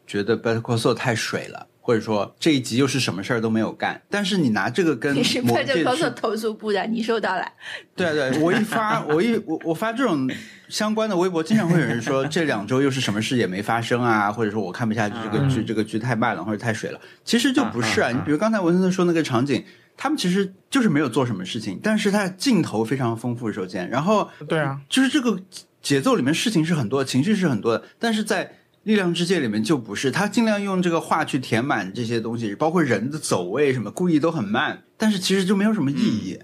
[0.05, 4.01] 觉得 Better Call Saul 太水了，或者说这一集又是什么事儿都没有干。
[4.09, 7.45] 但是你拿这个跟你是魔戒去高速投诉部的，你收到了。
[7.93, 10.31] 对啊对，我一发，我一我我发这种
[10.69, 16.99] 相关的微博，经常会有人说这两周又是什么事也没发生啊，或者说我看不下去这个剧，这个剧太慢了或者太水了。
[17.25, 19.65] 其实就不是啊，你比如刚才文森特说那个场景，
[19.97, 25.37] 他们其实就是没有做什么事情，但是它的镜头非常丰富，首先，然后对啊，就是这个
[25.81, 36.39] 节奏里面事情是很多的，情绪是很多的，但是在力量之界里面就不是，他尽量用这个话去填满这些东西，包括人的走位什么，故意都很慢，但是其实就没有什么意义，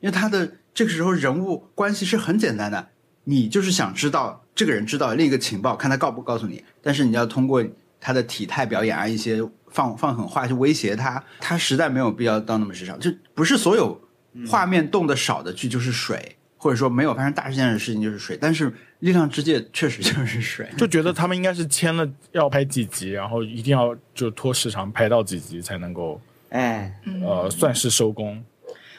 [0.00, 2.88] 因为他的这个时候人物关系是很简单的，
[3.24, 7.64] 你就是想知道这个人知道另一个情报，看他告不告诉你，但是你要通过
[8.00, 14.00] 他的体态表演啊，一些放 放狠话去威胁他，他实在没有必要到那么时尚，就不是所有
[14.48, 16.35] 画面动的少的剧就是水，
[16.66, 28.42] 或者说没有发生大事件的事情就是水，但是《力量之界》确实就是水，就觉得他们应该是签了要拍几集，然后一定要就拖时长拍到几集才能够哎，呃算是收工。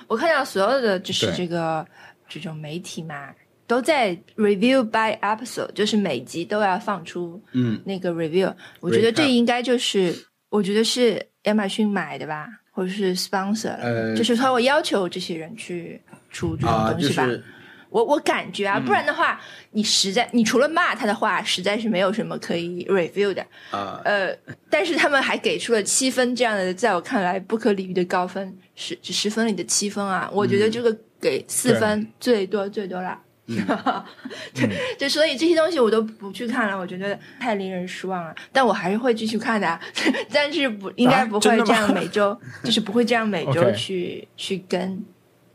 [0.08, 1.86] 我看到所有的就是这个
[2.30, 3.34] 这种媒体嘛，
[3.68, 8.54] 都在 review by episode，就是每集都要放出嗯，那个 review。
[8.80, 10.16] 我觉得这应该就是，
[10.48, 16.02] 我觉得是亚马逊买的吧，或者是 sponsor，、呃就是他会要求这些人去
[16.32, 17.26] 出这种啊，东西吧。
[17.26, 17.44] 就是
[17.89, 19.39] 我我感觉啊，不然的话，
[19.71, 23.41] 你实在你除了骂他的话，实在是没有什么可以 review 的。
[23.71, 24.36] 啊，呃，
[24.69, 33.19] 但是他们还给出了七分这样的，在我看来不可理喻的高分，十十分里的七分啊，我觉得这个给四分最多最多了。
[34.54, 34.69] 对，
[35.00, 38.36] 就所以这些东西我都不去看了，我觉得太令人失望了。
[38.52, 39.80] 但我还是会继续看的啊，
[40.34, 45.02] 但是不应该不会这样每周，就是不会这样每周 去去跟。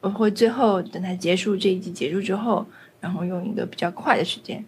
[0.03, 2.67] 我会最后等它结束这一季结束之后，
[3.01, 4.63] 然后用一个比较快的时间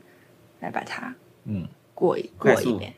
[0.60, 2.94] 来把它嗯，过一过一遍。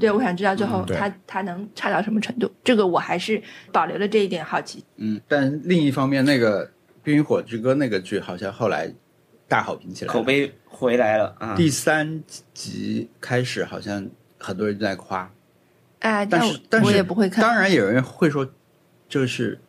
[0.00, 4.82] 对，我想知道最后嗯对它它能差到什么程度，这个我还是保留了这一点好奇。
[4.96, 6.66] 嗯，但另一方面，那个
[7.04, 8.92] 《冰与火之歌》那个剧好像后来
[9.46, 11.54] 大好评起来，口碑回来了啊！
[11.54, 12.20] 第三
[12.52, 14.04] 集开始好像
[14.36, 15.30] 很多人都在夸，
[16.00, 17.40] 哎，但是但是我也不会看。
[17.40, 18.44] 当然有人会说，
[19.08, 19.60] 这个是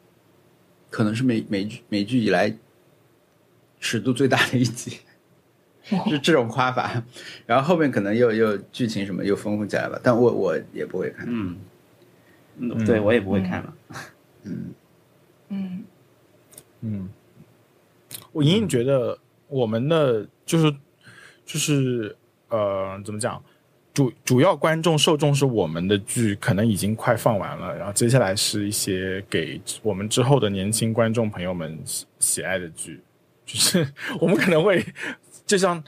[0.95, 2.55] 可能是美美剧美剧以来
[3.81, 4.97] 尺度最大的一集，
[6.07, 7.03] 是这种夸法。
[7.45, 11.25] 然后后面可能又又剧情什么又丰富起来吧，但我我也不会看。
[11.27, 11.57] 嗯，
[12.59, 13.73] 嗯，对我也不会看了。
[14.43, 14.73] 嗯，
[15.49, 15.83] 嗯，
[16.79, 17.09] 嗯，
[18.31, 19.19] 我隐隐觉得
[19.49, 20.73] 我们的就是
[21.45, 22.15] 就是
[22.47, 23.43] 呃，怎么讲？
[23.95, 33.01] 主主要观众受众是我们的剧，可能已经快放完了，然后接下来是一些给我们之后的年轻观众朋友们喜喜爱的剧，
[33.45, 33.87] 就是
[34.19, 34.85] 我们可能会
[35.45, 35.81] 就像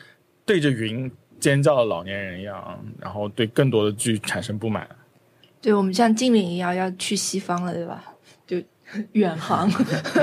[0.46, 4.88] 对着云尖叫的老年人一样，然后对更多的剧产生不满。
[5.62, 8.02] 对我们像精灵一样要去西方了，对吧？
[8.48, 8.56] 就
[9.12, 9.70] 远航，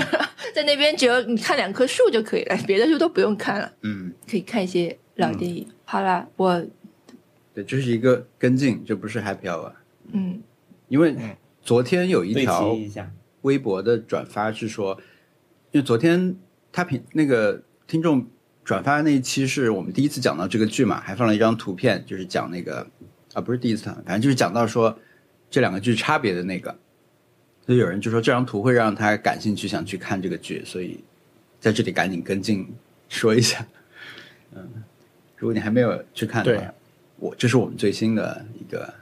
[0.55, 5.69] 在那边只要你看两棵树就可以了，别的树都不用看了，嗯，可以看一些老电影。
[5.85, 6.65] 好了，我
[7.55, 9.73] 对，这是一个跟进，这不是 Happy Hour，
[10.13, 10.43] 嗯。
[10.89, 12.77] 因为嗯昨天有一条
[13.41, 15.01] 微博的转发是说，
[15.71, 16.37] 因为昨天
[16.71, 18.27] 他评那个听众
[18.63, 22.87] 转发的那一期是我们第一次讲到这个剧嘛，还放了一张图片，就是讲那个
[23.33, 24.97] 啊不是第一次，反正就是讲到说
[25.49, 26.77] 这两个剧差别的那个，
[27.65, 31.03] 所以有人就说这张图会让他感兴趣，想去看这个剧，所以
[31.59, 32.69] 在这里赶紧跟进
[33.09, 33.67] 说一下，
[34.55, 34.69] 嗯，
[35.39, 36.59] 如果你还没有去看的对。
[36.59, 36.75] 话，
[37.25, 38.93] 我这是我们最新的一个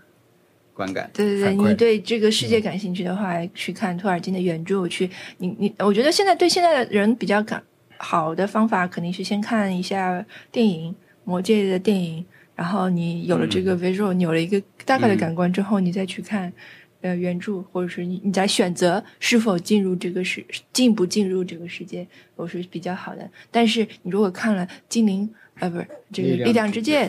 [0.72, 7.60] 观感，对对对，你对这个世界感兴趣的话，去看托尔金的原著，去你你，我觉得现在对现在的人比较感
[7.96, 10.92] 好的方法，肯定是先看一下电影
[11.24, 16.52] 《魔戒》的电影，然后你有了这个 visual，、你有了一个大概的感官之后，你再去看
[17.00, 22.06] 呃原著，或者是你你再选择是否进入这个世进不进入这个世界，
[22.36, 23.28] 我是比较好的。
[23.50, 27.08] 但是你如果看了《精灵》呃不是这个力《量之戒量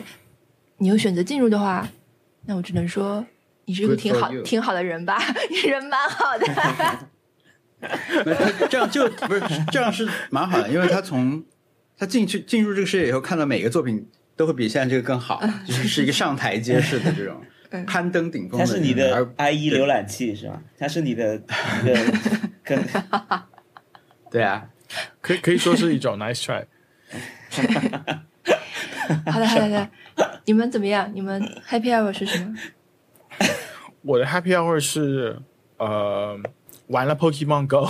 [0.84, 1.88] 你又选择进入的话，
[2.44, 3.24] 那我只能说
[3.64, 5.18] 你是个挺好挺好的人吧，
[5.48, 6.46] 你 人蛮好的。
[8.68, 9.40] 这样就不是
[9.72, 11.42] 这样是蛮好的，因为他从
[11.96, 14.06] 他进去进入这个世界以后，看到每个作品
[14.36, 18.60] 都会比现在这个更好， 就是是一个上台阶式的这种嗯攀登顶峰。
[18.60, 20.60] 它是你的 IE 浏览器是吧？
[20.78, 21.96] 它是你的一个
[22.62, 22.78] 跟
[24.30, 24.68] 对啊，
[25.22, 26.62] 可以可以说是一种 nice try。
[29.30, 29.90] 好的好的好的，
[30.46, 31.10] 你们怎么样？
[31.14, 32.54] 你们 happy hour 是什么？
[34.02, 35.38] 我的 happy hour 是
[35.78, 36.38] 呃
[36.88, 37.84] 玩了 Pokemon Go，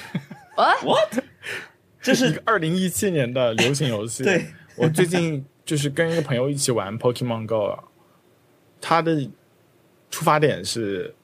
[0.56, 1.22] 啊，what？
[2.00, 4.24] 这是一个二零一七年的流行游戏。
[4.24, 7.84] 对，我最近就是跟一个朋友一起玩 Pokemon Go，啊
[8.80, 9.28] 它的
[10.10, 11.14] 出发点是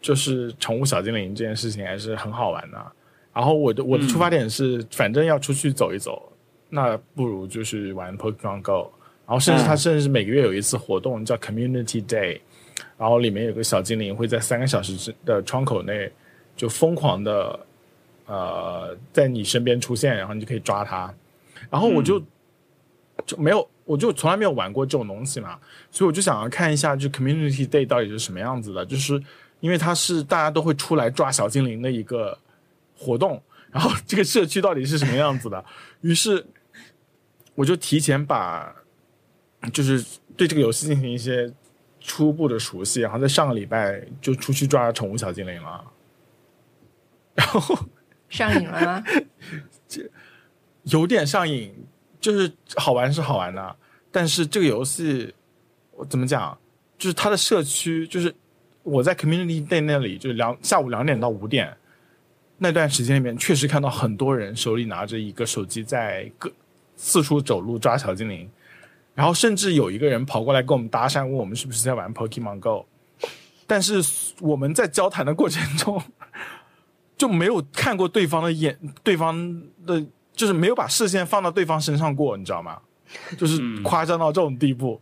[0.00, 2.92] 就是宠物小精灵这件事情还是很好玩的。
[3.32, 6.32] 然后我的我的出发点是，反正要出去走一走，
[6.68, 8.92] 那不如就是玩 Pokemon Go。
[9.28, 12.40] 然后甚至它嗯甚至是每个月有一次活动叫 Community Day，
[12.96, 16.10] 然后里面有个小精灵会在三个小时之的窗口内
[16.56, 17.60] 就疯狂的
[18.24, 21.12] 呃在你身边出现，然后你就可以抓它。
[21.68, 22.18] 然后我就、
[23.26, 25.58] 就没有，我就从来没有玩过这种东西嘛，
[25.90, 29.22] 所以我就想要看一下，就 Community Day 到底是什么样子的，就是
[29.60, 32.38] 因为它是大家都会出来抓小精灵的一个
[32.96, 35.62] 活动，然后这个社区到底是什么样子的，
[36.00, 36.46] 于是
[37.54, 38.74] 我就提前把
[39.70, 40.04] 就是
[40.36, 41.52] 对这个游戏进行一些
[42.00, 45.84] 初步的熟悉，然后在上个礼拜就出去抓宠物小精灵了，
[47.34, 47.76] 然后。
[48.28, 49.04] 上瘾了吗？
[50.84, 51.74] 有点上瘾，
[52.20, 53.76] 就是好玩是好玩的，
[54.12, 55.32] 但是这个游戏
[55.92, 56.58] 我怎么讲？
[56.98, 58.34] 就是它的社区，就是
[58.82, 61.74] 我在 Community Day 那里，就是两下午两点到五点
[62.58, 66.52] 那段时间里面，确实看到很多人手里拿着一个手机在各
[66.96, 68.46] 四处走路抓小精灵，
[69.18, 72.86] 然后甚至有一个人跑过来跟我们搭讪，问我们是不是在玩 Pokemon Go，
[73.66, 74.00] 但是
[74.40, 76.00] 我们在交谈的过程中。
[77.16, 80.00] 就没有看过对方的眼，对方的
[80.32, 82.78] 就是没有把视线放到对方身上过，你知道吗？
[83.36, 85.00] 就是夸张到这种地步，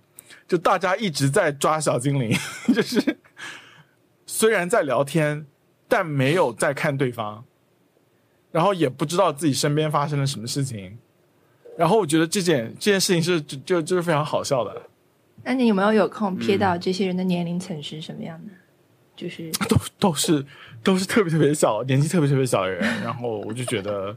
[0.48, 2.34] 就大家一直在抓小精灵，
[2.74, 3.18] 就是
[4.24, 5.46] 虽然在聊天，
[5.86, 7.44] 但没有在看对方，
[8.50, 10.96] 然后也不知道自己身边发生了什么事情，
[11.78, 14.82] 然后我觉得这件这件事情是就就就是非常好笑的，
[15.44, 18.52] 那你有没有有空瞥到这些人的年龄层是什么样的？
[19.14, 20.44] 就是 都都是
[20.82, 24.16] 都是特别特别小，年纪特别特别小的人，然后我就觉得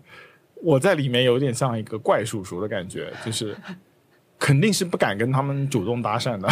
[0.62, 3.56] 我在里面有点像一个怪叔叔的感觉，就是
[4.38, 6.50] 肯定是不敢跟他们主动搭讪的，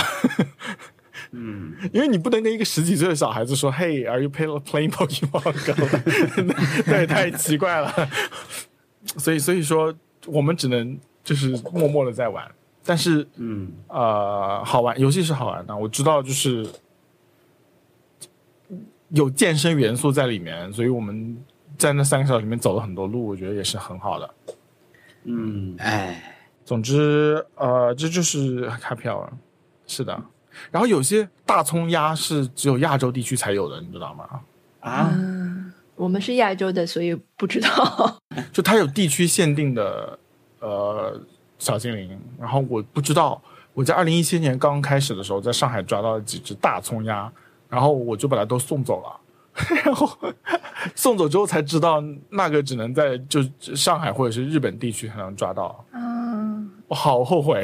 [1.32, 6.84] 嗯， 因为你不能跟一个十几岁的小孩子说，Hey, are you play playing Pokemon Go？
[6.86, 8.10] 对，太奇怪了。
[9.18, 9.93] 所以所以说，
[10.26, 12.49] 我们只能就是默默的在玩，
[12.84, 15.76] 但是嗯，呃，好玩，游戏是好玩的。
[15.76, 16.68] 我知道，就是
[19.09, 21.38] 有健身元素在里面，所以我们
[21.78, 24.34] 在那三个小时里面走了很多路，我觉得也是很好的。
[25.24, 29.32] 嗯，哎，总之，呃，这就是开票了，
[29.86, 30.22] 是的。
[30.72, 34.41] 然后有些大葱鸭是只有亚洲地区才有的，你知道吗？
[34.80, 38.18] 啊，嗯，我们是亚洲的，所以不知道。
[38.54, 40.18] 就它有地区限定的
[40.60, 41.20] 呃
[41.60, 43.41] 小精灵，然后我不知道，
[43.74, 47.30] 我在二零一七年刚开始的时候，在上海抓到了几只大葱鸭，
[47.68, 49.20] 然后我就把它都送走了，
[49.84, 50.08] 然后
[50.95, 53.43] 送走之后才知道那个只能在就
[53.76, 57.64] 上海或者是日本地区才能抓到，嗯，我好后悔。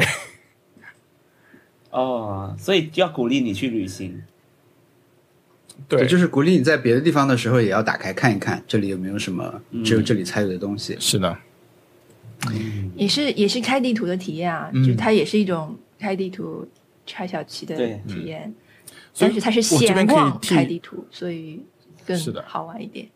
[1.91, 4.23] 哦，所以要鼓励你去旅行。
[5.87, 10.95] 对，就是鼓励你在别的地方的时候也要打开看一看，这里有没有什么只有这里才有的东西。
[10.99, 11.37] 是的，
[12.95, 14.83] 也是也是开地图的体验啊，嗯。
[14.85, 16.67] 就它也是一种开地图
[17.05, 17.75] 拆小旗的
[18.07, 18.53] 体验，
[19.13, 21.61] 所以但是它是我这边可以显望替开地图，所以
[22.05, 23.07] 更好玩一点。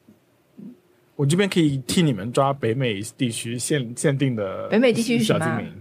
[1.15, 5.73] 我这边可以替你们抓北美地区限限定的北美地区是什么啊小精灵。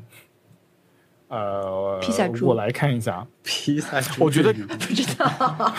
[1.28, 3.26] 呃，披萨猪我来看一下。
[3.42, 5.26] 披萨猪我觉得不知道，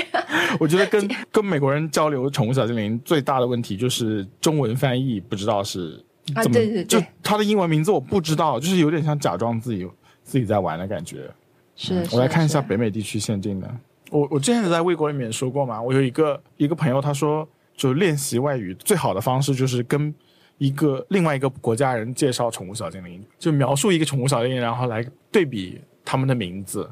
[0.60, 6.02] 我觉得跟 跟美国人交流宠物小精灵最大的问题就是中文翻译不知道是
[6.34, 9.88] 啊怎么，对对对就它的英文名字我不知道，就是有点像假装自己
[10.22, 11.28] 自己在玩的感觉。
[11.74, 13.68] 是我来看一下北美地区限定的。
[14.10, 20.14] 我我之前在微博里面说过嘛，我有一个一个朋友，他说，就练习外语最好的方式就是跟
[20.58, 26.88] 一个另外一个国家人介绍宠物小精灵，就描述一个宠物小精灵，然后来对比他们的名字，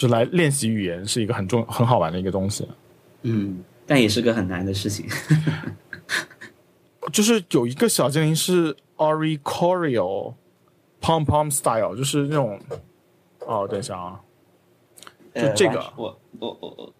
[0.00, 2.66] 就来练习语言，是一个很重很好玩的一个东西。
[3.20, 5.06] 嗯，但也是个很难的事情。
[7.12, 10.32] 就是有一个小精灵是 Oricorio
[11.02, 12.58] Pom Pom Style，就是那种，
[13.40, 14.20] 哦，等一下啊，
[15.34, 16.94] 就呃这个我我我我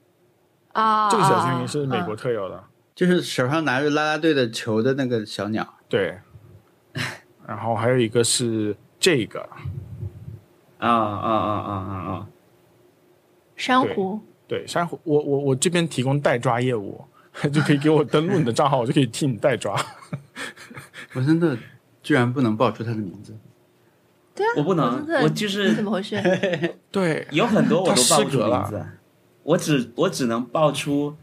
[0.73, 2.63] 啊，这个小啊精灵是美国啊特有的。
[2.95, 6.19] 就是手上拿着啦啦队的球的那个小鸟，对，
[7.47, 9.41] 然后还有一个是这个，
[10.77, 12.27] 啊啊啊啊啊啊！
[13.61, 17.05] 珊瑚对，珊瑚，我我我这边提供代抓业务，
[17.53, 19.77] 就可以给我登录你的账号，我就可以替你代抓。
[21.13, 21.57] 我真的
[22.03, 23.37] 居然不能报出他的名字。
[24.35, 26.17] 对啊，我不能我就是怎么回事？
[26.91, 28.87] 对，有很多我都报不出名字，
[29.43, 31.15] 我只我只能报出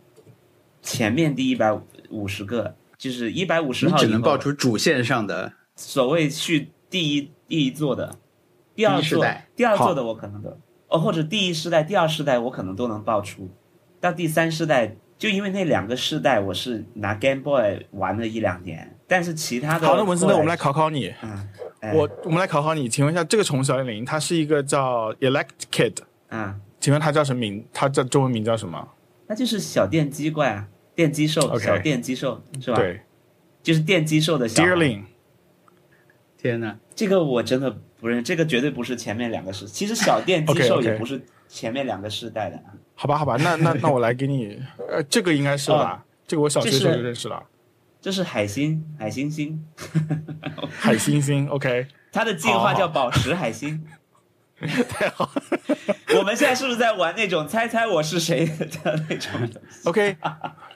[0.84, 1.78] 前面第一百
[2.10, 8.16] 五十个，就是一百五十号只能报出主线上的所谓去第一第一座的，
[8.76, 9.26] 第二座
[9.56, 10.56] 第二座的我可能都
[10.88, 13.50] 哦，或者第一世代、第二世代我可能都能爆出，
[14.00, 21.14] 到第三世代就因为那两个世代我是拿 Game Boy 玩了一两年，但是其他的好的，文森特，我们来考考你。
[21.22, 21.50] 嗯，
[21.82, 25.98] 哎我我们来考考你，请问一下，这个宠物小精灵它是一个叫 Elect Kid，
[26.30, 27.66] 嗯，请问它叫什么名？
[27.74, 28.88] 它叫中文名叫什么？
[29.28, 33.02] 那就是小电击怪啊，电击兽小电击兽是吧？，对
[33.62, 34.70] 就是电击兽的小孩。
[34.70, 35.04] ，Deerling。
[36.38, 42.60] 天呐，这个我真的不是，这个绝对不是前面两个世，其实小电击 OK，OK 兽也不是前面两个世代的。
[42.96, 46.04] 好吧，好吧，那那那我来给你，呃，这个应该是吧？
[46.28, 47.42] 这个我小学时候就认识了，
[48.02, 49.64] 这是海星，海星星，
[50.70, 53.84] 海星星，OK，它的进化叫宝石海星。
[54.90, 55.30] 太好
[56.18, 58.44] 我们现在是不是在玩那种猜猜我是谁
[58.84, 59.32] 的那种
[59.84, 60.18] ？，OK，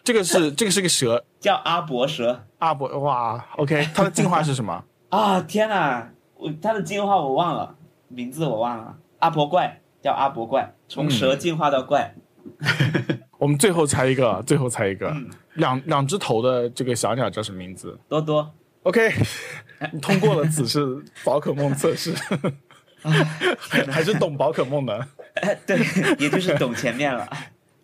[0.03, 4.83] 这个是这个是个蛇，叫阿伯蛇阿伯，哇，OK，它的进化是什么？
[5.09, 5.41] 啊！
[5.41, 6.11] 天哪，
[6.41, 7.75] 我它的进化我忘了，
[8.07, 8.97] 名字我忘了。
[9.19, 12.15] 阿伯怪叫阿伯怪，从蛇进化到怪。
[13.37, 18.51] 我们最后猜一个，最后猜一个，嗯两两只头的这个小鸟叫什么名字多多
[18.83, 19.11] ，？OK，
[19.91, 22.13] 你通过了此次宝可梦测试，
[23.91, 25.07] 还是懂宝可梦的。
[25.35, 25.77] 哎， 对，
[26.17, 27.27] 也就是懂前面了。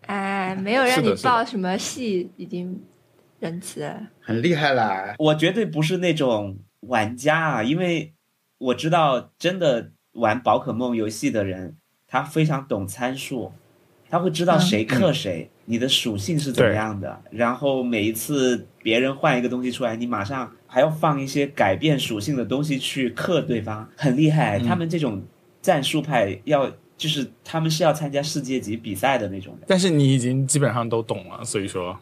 [0.08, 2.82] 哎，没有让你报什么戏，已经
[3.40, 4.02] 仁慈了。
[4.22, 5.14] 很厉害啦！
[5.20, 8.14] 我绝对不是那种玩家啊，因为
[8.58, 11.78] 我知道真的玩宝可梦游戏的人，
[12.08, 13.52] 他非常懂参数，
[14.10, 24.58] 他会知道谁克谁，你的属性是怎么样的，然后每一次别人换一个东西出来，你马上还要放一些改变属性的东西去克对方，很厉害。
[24.60, 25.24] 他们这种
[25.62, 29.64] 战术派要就是他们是要参加世界级比赛的那种人。
[29.68, 32.00] 但是你已经基本上都懂了，所以说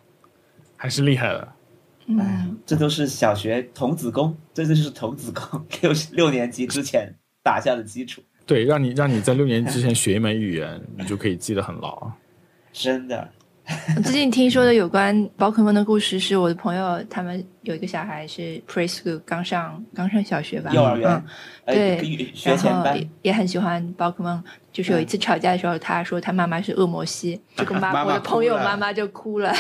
[0.78, 1.55] 还是厉害的。
[2.08, 12.12] 嗯，这都是小学童子功，这就是童子功， 六六年级之前打下的基础，对，让你让你在六年之前学一门语言， 你就可以记得很牢。
[12.72, 13.28] 真的。
[13.98, 21.24] 我最近听说的有关宝可梦的故事，是我的朋友他们有一个小孩是 preschool 刚上刚上小学吧，幼儿园
[21.66, 24.44] 对学前班也，也很喜欢宝可梦。
[24.76, 29.54] 就是有一次吵架的时候，他说他妈妈是恶魔系，这个妈 妈妈我的朋友妈妈就哭了，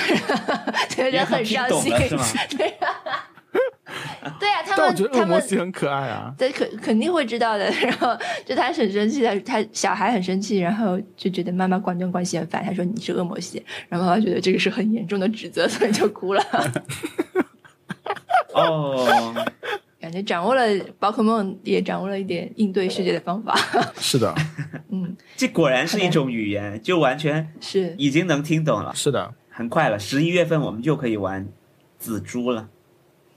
[0.92, 1.90] 觉得很伤心。
[2.58, 6.34] 对啊，对啊，他但我觉得他们很可爱啊。
[6.38, 7.72] 对肯肯定会知道的。
[7.72, 8.10] 然后
[8.46, 12.62] 就他很生气，他他小孩很生气，然后就觉得妈妈管东管西很烦。
[12.62, 16.44] 他说你是恶魔系，然后妈妈觉得这个是很严重的指责，所以就哭了。
[18.54, 19.34] 哦，
[20.00, 20.62] 感觉掌握了
[21.00, 23.58] 宝可梦，也掌握了一点应对世界的方法。
[24.00, 24.34] 是的，
[24.85, 24.85] 嗯，
[25.36, 27.94] 这果然是一种语言，就完全是。
[27.98, 31.48] 已经能听懂了，是的，很快了，十一月份我们就可以玩
[32.00, 32.70] 紫珠了，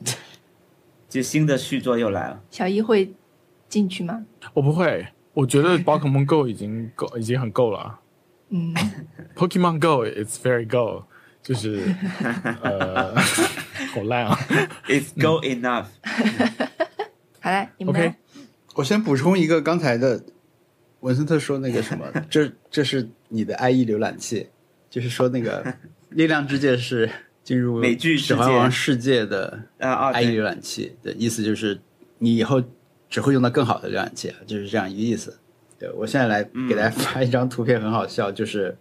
[1.09, 2.41] 就新的续作又来了。
[2.51, 3.13] 小一会
[3.69, 4.25] 进去吗？
[4.55, 7.99] 我不会，我觉得宝可梦 Go 已经够， 已经很够了。
[8.51, 8.75] 嗯
[9.37, 11.05] ，Pokemon Go it's very go，
[11.43, 11.83] 就是
[12.63, 13.15] 呃，
[13.93, 14.39] 好烂啊。
[14.87, 15.87] It's go enough，
[17.41, 18.15] 好嘞，你们 OK，
[18.75, 20.23] 我先补充一个刚才的
[21.01, 24.49] 文森特说那个什么， 这这是你的 IE 浏览器，
[24.91, 25.63] 就是说那个
[26.11, 27.09] 《力量之界》是
[27.45, 31.81] 进入美剧指环王世界的，IE 浏览器的意思就是
[32.19, 32.63] 你以后
[33.09, 35.39] 只会用到更好的浏览器，就是这样一个意思。
[35.79, 38.77] 对我现在来给大家发一张图片，很好笑，就是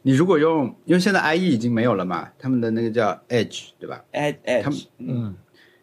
[0.00, 5.36] 你如果用，因为现在 IE 已经没有了嘛，他们的那个叫 Edge，对吧？Edge 他们嗯，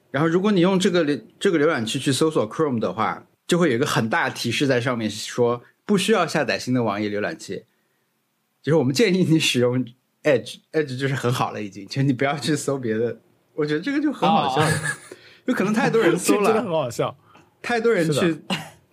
[0.10, 7.66] 然后如果你用这个浏这个浏览器去搜索 Chrome 的话，就会有一个很大的提示在上面说不需要下载新的网页浏览器，
[8.64, 9.86] 就是我们建议你使用
[10.24, 13.20] Edge，Edge 就是很好了已经，就是你不要去搜别的。
[13.54, 14.68] 我觉得这个就很好笑，
[15.46, 17.16] 有可能太多人搜了 真的很，好笑。
[17.62, 18.42] 太多人去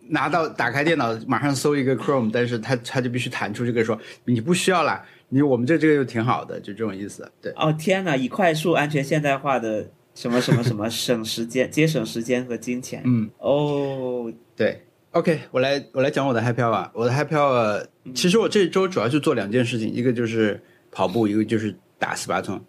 [0.09, 7.33] 拿到打开电脑马上搜一个 Chrome，但是他他就必须弹出这个说你不需要啦，你我们这这个就挺好的，就这种意思。
[7.41, 13.01] 对，哦天哪，以快速、安全、现代化的什么什么什么省时间、节省时间和金钱。
[13.07, 13.31] 嗯。
[13.39, 14.31] 哦，
[14.61, 14.79] 对
[15.13, 16.91] ，OK，我来我来讲我的 Happy Hour。
[16.93, 22.63] 我的 Happy Hour，其实我这周主要就做两件事情，一个就是跑步，一个就是打斯巴通，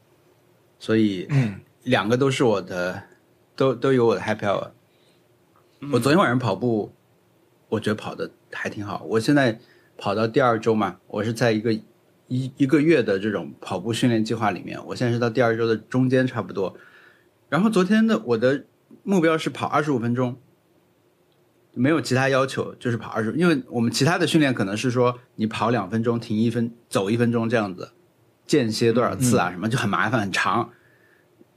[0.80, 3.04] 所以嗯，两个都是我的，
[3.58, 4.70] 都都有我的 Happy Hour。
[5.92, 6.94] 我昨天晚上跑步，
[7.68, 9.04] 我觉得跑的还挺好。
[9.10, 9.60] 我现在
[9.98, 16.74] 跑到第二周嘛，我是在一个一一个月的这种跑步训练计划里面，我现在是到第二周的中间差不多。
[17.50, 18.64] 然后昨天的我的
[19.04, 20.38] 目标是跑二十五分钟，
[21.74, 23.34] 没有其他要求，就是跑二十。
[23.34, 27.92] 因为我们其他的训练可能是说你跑两分钟，停一分，走一分钟这样子，
[28.46, 30.70] 间歇多少次啊，什么就很麻烦很长。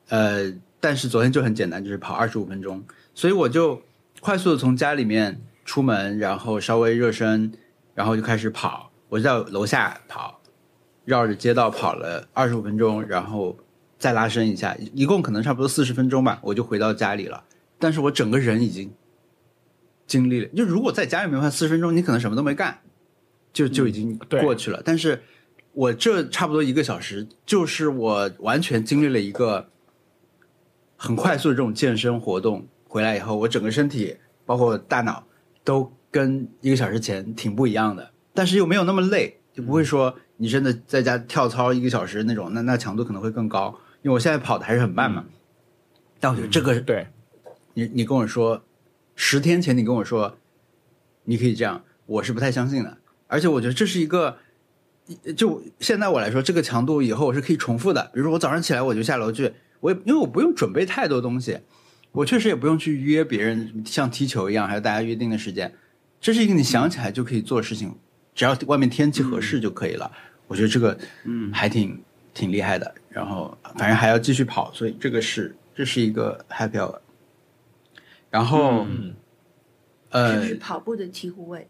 [0.09, 2.85] 呃，但是昨天就很简单，就是跑二十五分钟，
[3.15, 3.83] 所以我就
[4.21, 7.53] 快速的从家里面出门，然后稍微热身，
[7.95, 8.91] 然后就开始跑。
[9.09, 10.41] 我就在楼下跑，
[11.05, 13.57] 绕着街道跑了二十五分钟，然后
[13.99, 17.45] 再拉伸一下，一共可能差不多四十分钟吧，我就回到家里了。
[17.79, 18.93] 但是我整个人已经
[20.07, 22.79] 经历了，就如果在家里面的话，四十分钟你可能什么都没干，
[23.53, 24.83] 就就已经过去了。
[24.85, 25.23] 但是
[25.73, 29.69] 我这差不多一个小时，就是我完全经历了一个
[30.97, 32.67] 很快速的这种健身活动。
[32.87, 35.27] 回来以后，我整个身体包括大脑
[35.65, 43.77] 都跟一个小时前挺不一样的，但是又没有那么累，就不会说你真的在家跳操一个小时那种，那那强度可能会更高。
[44.03, 45.25] 因为我现在跑的还是很慢嘛，
[46.21, 47.07] 但我觉得这个对，
[47.73, 48.63] 你你跟我说，
[49.15, 50.39] 十天前你跟我说
[51.25, 52.99] 你可以这样，我是不太相信的。
[53.27, 54.37] 而且我觉得这是一个，
[55.37, 58.11] 就现在我来说，这个强度以后我是可以重复的。
[58.13, 61.59] 比如说我早上起来我就下楼去，我也因为我不用准备太多东西，
[62.13, 65.73] 我确实也不用去约别人，像踢球一样，还有大家约定的时间。
[66.21, 67.95] 这是一个你想起来就可以做的事情，
[68.35, 70.11] 只要外面天气合适就可以了。
[70.47, 72.01] 我觉得这个嗯还挺
[72.33, 72.95] 挺厉害的。
[73.09, 76.99] 然后反正还要继续跑，所以这个是这是一个 happy hour。
[78.35, 79.15] 然后、嗯
[80.11, 81.69] 呃就是跑步的醍醐味。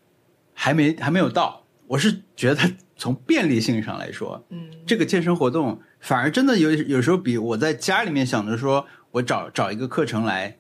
[0.55, 10.57] 还没还没有到，我是觉得它从便利性上来说，嗯，这个健身活动反而真的有有时候比我在家里面想着说我找找一个课程来，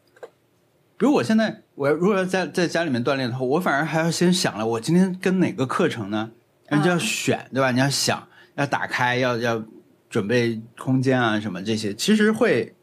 [0.98, 6.32] 比如我现在我如果要在在家里面锻炼的话，我反而还要先想了，我今天跟哪个课程呢？
[6.68, 7.70] 然后就要选，对吧？
[7.70, 9.64] 你要想，要打开，要要
[10.10, 12.73] 准备空间啊什么这些，其实会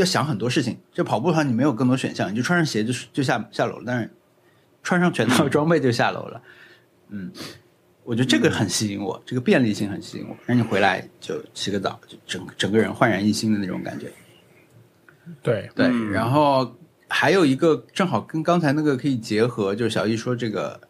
[0.00, 0.78] 要想很多事情。
[0.92, 4.10] 就跑步的话，你没有更多选项，你就穿上鞋就就下下楼了，但是
[4.82, 6.42] 穿上全套 装备就下楼了。
[7.10, 7.30] 嗯，
[8.04, 10.36] 我觉得这个很吸引我，这个便利性很吸引我。
[10.46, 14.10] 让你回来就洗个澡，就整整个人焕然一新的那种感觉。
[15.42, 16.76] 对，对，嗯然后
[17.08, 20.80] 还有一个正好跟刚才那个可以结合，就是小易说这个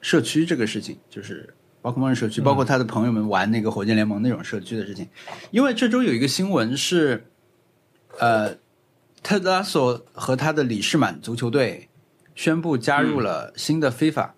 [0.00, 5.08] 社区这个事情，就是宝可梦社区，包括他的朋友们玩那个火箭联盟那种社区的事情。
[5.52, 7.26] 因为这周有一个新闻是，
[8.18, 8.56] 呃，
[9.22, 11.88] 特拉索和他的里士满足球队
[12.34, 14.30] 宣布加入了新的 FIFA。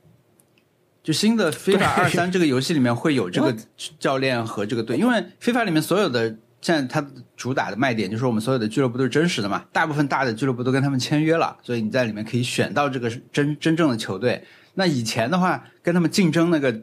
[1.02, 3.56] 就新的 FIFA 二三这个游戏里面会有这个
[3.98, 6.28] 教练和这个队，因为 FIFA 里面所有的
[6.60, 14.44] 现在它主打的卖点就是我们所有的俱乐部都是真实的嘛，大部分大的俱乐部都跟他们签约了，所以你在里面可以选到这个真真正的球队。
[14.74, 16.78] 那以前的话，跟他们竞争那个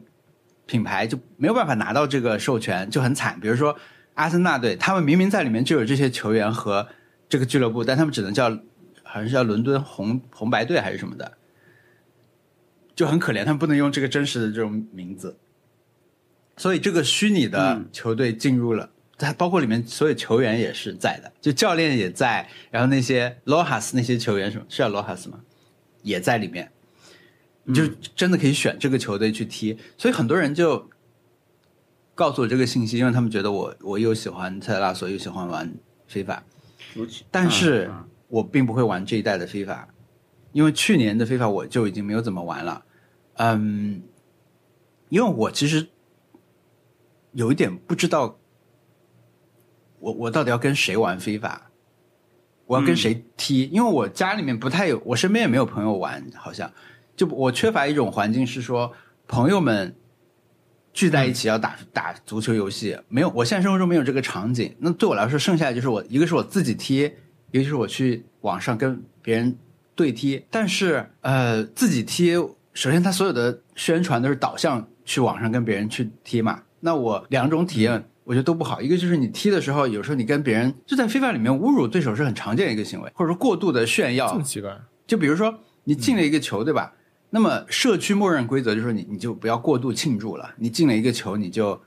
[0.66, 3.38] 品牌就没有办法拿到这个授权，就很惨。
[3.38, 3.76] 比如说
[4.16, 6.86] 阿森纳队，他们明明在里面就有这些球员和
[7.28, 8.50] 这个俱乐部，但他们只能叫
[9.02, 11.32] 好像是叫伦敦红红白队还是什么的，
[12.94, 15.36] 就很可怜，他们不能用这个真实的这种名字。
[16.56, 25.40] 所以这个虚拟的嗯球队进入了，它包括里面所有球员也是在的，就教练也在，然后那些 Lohas 那些球员什么是叫 Lohas 吗？
[26.02, 26.70] 也在里面，
[27.64, 29.76] 你就真的可以选这个球队去踢。
[29.98, 30.88] 所以很多人就
[32.16, 35.72] 告诉我这个信息，因为他们觉得我我又喜欢特拉索，又喜欢玩
[36.08, 36.42] 非法，
[37.30, 39.86] 但是嗯我并不会玩这一代的非法，
[40.52, 42.82] 因为去年的非法我就已经没有怎么玩了。
[43.34, 44.02] 嗯，
[45.10, 45.86] 因为我其实
[47.32, 48.38] 有一点不知道，
[50.00, 51.70] 我我到底要跟谁玩非法，
[52.64, 53.64] 我要跟谁踢？
[53.70, 56.72] 因为我家里面不太有，我身边也没有朋友玩，好像。
[57.14, 58.92] 就我缺乏一种环境，是说
[59.28, 59.94] 朋友们
[60.96, 64.74] 聚在一起要打、打足球游戏，没有，我现实生活中没有这个场景。
[64.78, 67.00] 那对我来说，剩下的就是我一个是我自己踢，
[67.50, 69.54] 一个就是我去网上跟别人
[69.94, 70.42] 对踢。
[70.50, 72.32] 但是呃，自己踢，
[72.72, 76.62] 首先他所有的宣传都是导向去网上跟别人去踢嘛。
[76.80, 78.80] 那我两种体验，我觉得都不好。
[78.80, 84.42] 一个就是你踢的时候，有时候你跟别人就在非法里面侮辱对手是很常见的一个行为，或者说过度的炫耀这么。
[84.42, 84.74] 奇怪？
[85.06, 86.94] 就比如说你进了一个球，对吧？
[87.36, 90.54] 那么社区默认规则就是你你就不要过度庆祝了。
[90.56, 91.78] 你进了一个球，你就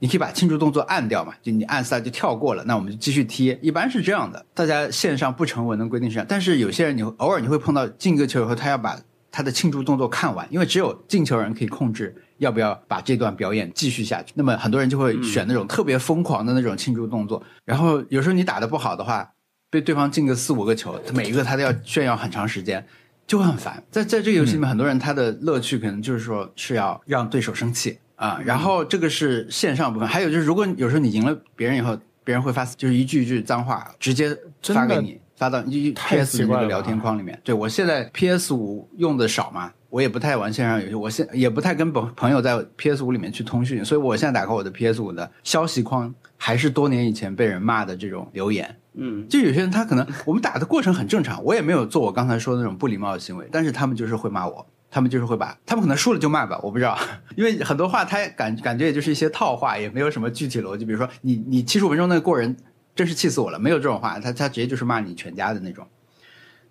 [0.00, 3.56] 你可以把庆祝动作按掉嘛，就你按下就跳过了，那我们就继续踢。
[3.62, 6.26] 一般是这样的，大家线上不成文的规定是这样。
[6.28, 14.32] 但是有些人你偶尔你会碰到进个球以后，他要把他的庆祝动作看完，因为只有进球人可以控制要不要把这段表演继续下去。
[14.34, 19.30] 那么很多人就会选那种特别疯狂的那种庆祝动作，然后有时候你打的不好的话，
[19.70, 22.84] 被对方进个四五个球，每一个他都要炫耀很长时间，
[23.30, 23.80] 就会很烦。
[23.92, 28.40] 在在这个游戏里面，很多人他的乐趣可能就是说是要让对手生气啊。
[28.44, 37.40] 然后这个是线上部分，还有就是如果有时候你赢了别人以后，别人会发就是一句一句脏话直接发给你，发到你太 PS 那个聊天框里面。
[37.44, 48.76] 对我现在 PS 五用的少嘛，我也不太玩线上游戏，我现也不太跟朋朋友在 PS 五里面去通讯，所以我现在打开我的 PS 五的消息框，还是多年以前被人骂的这种留言。
[48.94, 56.98] 嗯，就有些人他可能我们打的过程很正常，我也没有做我刚才说的那种不礼貌的行为，但是他们就是会骂我，他们就是会把他们可能输了就骂吧，我不知道，
[57.36, 62.56] 因为很多话他感感觉也就是一些套话，也没有什么具体逻辑，比如说你你七十五分钟那个过人
[62.94, 65.86] 真是气死我了，没有这种话，他他直接就是骂你全家的那种。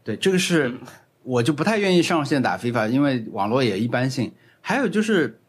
[0.04, 0.76] 对，这个是
[1.24, 4.32] 我就不太愿意上线打 FIFA，因为网络也一般性。
[4.62, 5.40] 还有就是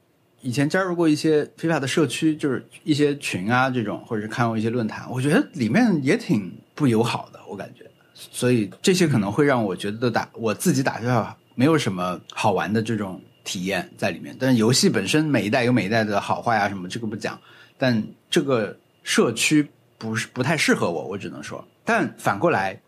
[0.42, 7.84] 以前加入过一些 FIFA 的社区，就是一些群啊这种，或者是看过一些论坛，我觉得里面也挺不友好的，我感觉。
[8.14, 14.36] 所以这些可能会让我觉得打我自己打 FIFA 没有什么好玩的这种体验在里面。
[14.38, 17.38] 但是游戏本身每一代有每一代的好坏啊什么，这个不讲。
[17.78, 19.66] 但这个社区
[19.96, 21.66] 不是不太适合我，我只能说。
[21.84, 22.78] 但反过来，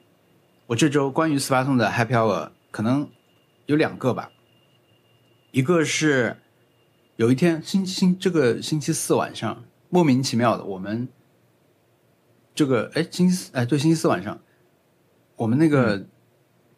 [0.67, 3.09] 我这周关于斯巴通的 Happy Hour 可能
[3.67, 4.31] 有两个吧，
[5.51, 6.37] 一个是
[7.23, 11.07] 有一天星星这个星期四晚上莫名其妙的，我们
[12.53, 14.41] 这个哎星期四哎对星期四晚上，
[15.37, 16.05] 我们那个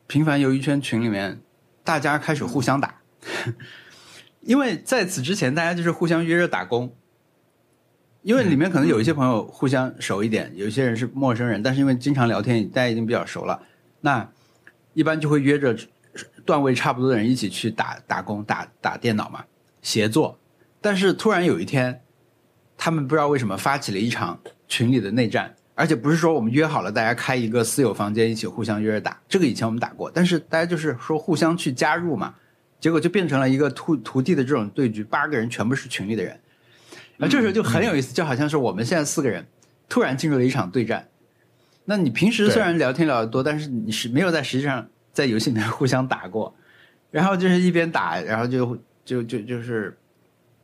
[0.06, 1.40] 平凡游艺圈群里面，
[1.82, 3.00] 大家开始互相打，
[4.44, 6.94] 因为在此之前大家就是互相约着打工。
[8.20, 13.62] 因为里面可能有一些朋友互相熟一点，有一些人是陌生人，但是因为经常聊天，大家已经比较熟了，
[14.02, 14.30] 那
[14.92, 15.74] 一般就会约着
[16.44, 19.42] 段位差不多的人一起去打打工、打打电脑嘛，
[19.84, 20.40] 协作。
[20.80, 22.02] 但是突然有一天，
[22.76, 32.34] 他们不知道为什么发起了一场群里的内战，而且不是说我们约好了大家开一个私有房间一起互相约着打，这个以前我们打过，但是大家就是说互相去加入嘛，
[32.80, 36.38] 结果就变成了一个徒徒弟的这种对局，八个人全部是群里的人。
[37.16, 39.46] 那这时候就很有意思，就好像是我们现在四个人
[39.88, 41.08] 突然进入了一场对战。
[41.84, 46.54] 那你平时虽然聊天聊得多，但是你是没有在实际上在游戏里面互相打过。
[47.10, 49.96] 然后就是一边打，然后就就就就是，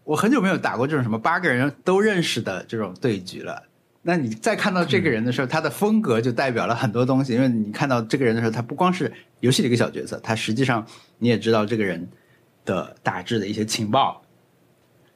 [0.05, 3.64] 我很久没有打过这种什么八个人都认识的这种对局了。
[4.03, 10.86] 那你再看到这个人的时候，他的风格就代表了很多东西，因为你看到这个人的时候，他不光是游戏的一个小角色，他实际上
[11.18, 12.09] 你也知道这个人
[12.64, 14.22] 的大致的一些情报。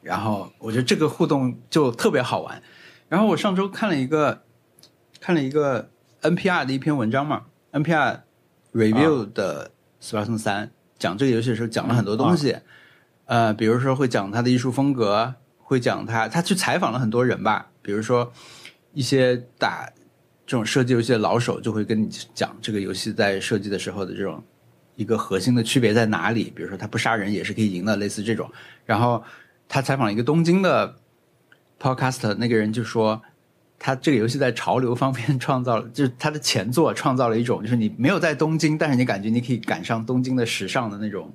[0.02, 2.62] 然后我觉得这个互动就特别好玩。
[3.08, 4.42] 然后我上周看了一个
[5.18, 5.88] 看了一个
[6.20, 8.20] NPR 的一篇文章嘛，NPR
[8.74, 9.68] review 的
[9.98, 10.66] 《斯巴通三》
[10.98, 12.54] 讲这个游戏的时候讲了很多东西，
[13.26, 18.32] 呃，比如说会讲他的艺术风格，会讲他他去采访了很多人吧，比如说
[18.92, 19.88] 一些打
[20.46, 24.42] 这种射击游戏的老手就会跟你讲这个游戏在设计的时候的这种
[24.96, 28.50] 一个核心的区别在哪里，比如说他不杀人也是可以赢的，类似这种。
[28.84, 29.24] 然后
[29.68, 30.94] 他采访了一个东京的
[31.80, 33.20] podcast，那个人就说，
[33.78, 41.32] 他这个游戏在潮流方面创造了，就是他的前作创造了一种，就是你没有在东京，但是你感觉你可以赶上东京的时尚的那种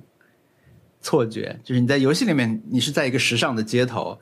[1.00, 4.18] 错觉，就是你在游戏里面你是在一个时尚的街头，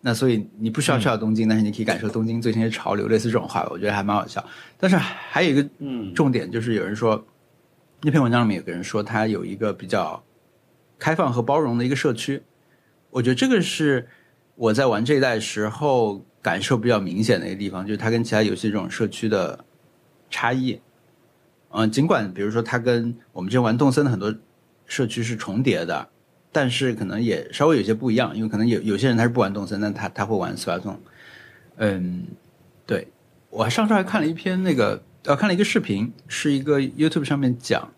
[0.00, 4.44] 那所以你不需要去到东京，但是你可以感受东京最新的潮流，类似这种话，我觉得还蛮好笑。
[4.76, 7.24] 但是还有一个嗯重点就是有人说，
[8.02, 10.22] 那篇文章里面有个人说他有一个比较
[10.98, 12.42] 开放和包容的一个社区，
[13.10, 14.06] 我觉得这个是
[14.54, 19.64] 我在玩这一代时候感受比较明显的一个地方，就是它跟其他游戏这种社区的
[20.30, 20.80] 差异。
[21.70, 24.34] 嗯，尽管比如说它跟我们之前玩动森的很多
[24.86, 26.08] 社区是重叠的，
[26.58, 31.00] 但是可能也稍微有些不一样，因为可能有有些人他是不玩动森，但他他会玩斯巴松。
[31.76, 32.26] 嗯，
[32.84, 33.06] 对
[33.48, 37.88] 我上周还看了一篇那个呃看了一个视频，是一个 YouTube 上面讲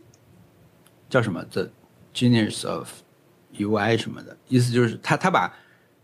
[1.08, 1.70] 叫什么 The
[2.14, 2.90] Genius of
[3.56, 5.50] UI 什么的，意思就是他他把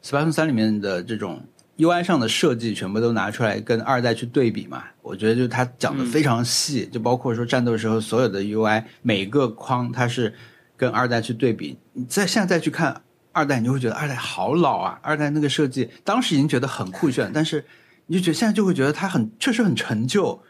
[0.01, 1.43] 斯巴松三里面的这种
[1.77, 10.33] UI 上的设计全部都拿出来跟二代去对比嘛，我觉得就他讲的非常细，就包括说战斗时候所有的 UI 每个框它是
[10.77, 13.03] 跟二代去对比，你再现在再去看
[13.33, 17.65] 二代，你就会觉得二代好老啊，二代那个设计当时已经觉得很酷炫，但是
[18.07, 20.41] 你就觉得现在就会觉得它很确实很陈旧，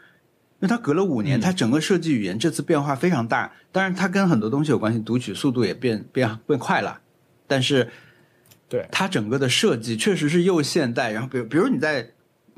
[0.59, 6.99] 因为它隔了五年，它整个设计语言这次变化非常大，当然它跟很多东西有关系，读取速度也变变变快了，
[7.47, 7.89] 但是。
[8.69, 8.85] 对。
[8.91, 12.05] 它整个的设计确实是又现代，然后比如比如你在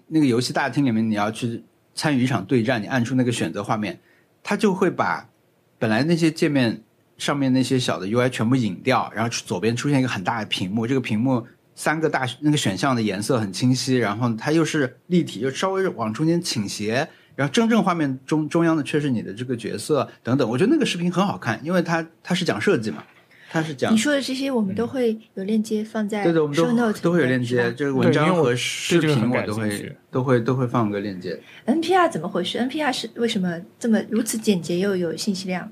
[0.07, 1.63] 那个游戏大厅里面，你要去
[1.93, 3.99] 参与一场对战，你按出那个选择画面，
[4.41, 5.29] 它就会把
[5.77, 6.81] 本来那些界面
[7.19, 11.45] 上面那些小的 UI 全部隐掉，然后左边出现一个很大的屏幕，这个屏幕
[11.75, 23.03] 三个大那个选项的颜色很清晰，然后它又是立体，又稍微往中间倾斜，然后真正画面中中央的却是你的这个角色等等，我觉得那个视频很好看，因为它它是讲设计嘛。
[23.51, 31.41] 他是讲你说的这些，我们都会有链接放在对对，我们都都会有链接，就是文章和视频我都会都会都会放个链接。
[31.65, 35.67] NPR 怎么回事？NPR 是为什么这么如此简洁又有信息量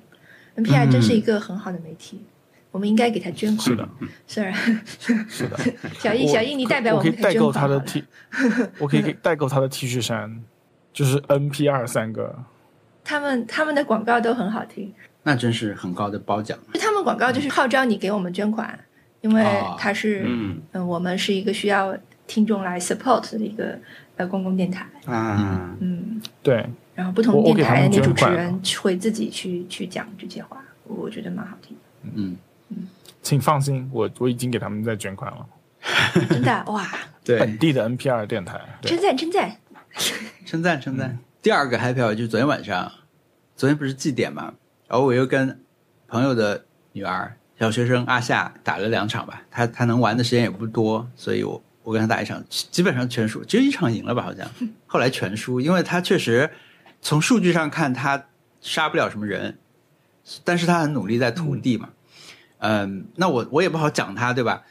[0.58, 2.22] ？NPR 真是一个很好的媒体，
[2.72, 3.70] 我们应该给他捐款。
[3.70, 3.90] 是的，
[4.28, 4.54] 虽然
[5.30, 5.58] 是的。
[5.98, 8.04] 小易小易，你代表我可以代购他的 T，
[8.80, 10.44] 我可以给代购他的 T 恤衫，
[10.92, 12.36] 就是 NPR 三个。
[13.04, 14.94] 他们他们的广告都很好听，
[15.24, 16.58] 那真是很高的褒奖。
[16.74, 18.78] 他们广告就是号召你给我们捐款，
[19.22, 21.96] 因为哦它是嗯嗯，我们是一个需要
[22.28, 23.80] 听众来 support 的一个
[24.18, 26.66] 呃公共电台，啊，嗯，对，
[26.98, 32.36] 然后不同电台的那主持人会自己去去讲这些话，我觉得蛮好听的，嗯，
[33.22, 35.46] 请放心，我我已经给他们在捐款了。
[36.28, 36.84] 真的哇，
[37.24, 39.56] 对，本地的 NPR 电台，称赞称赞，
[40.44, 41.20] 称赞称赞。
[41.40, 42.92] 第二个 happy hour 就是昨天晚上，
[43.56, 44.52] 昨天不是祭典嘛，
[44.88, 45.60] 然后我又跟
[46.08, 54.50] 朋友的女儿小学生阿夏打了两场吧，她她能玩的时间也不多，所以我我跟她打一场，基本上全输，只有一场赢了吧好像，
[54.88, 56.50] 后来全输，因为她确实
[57.02, 58.26] 从数据上看他
[58.62, 59.58] 杀不了什么人，
[60.44, 61.90] 但是他很努力在涂地嘛，
[62.60, 64.64] 嗯，那我我也不好讲他对吧？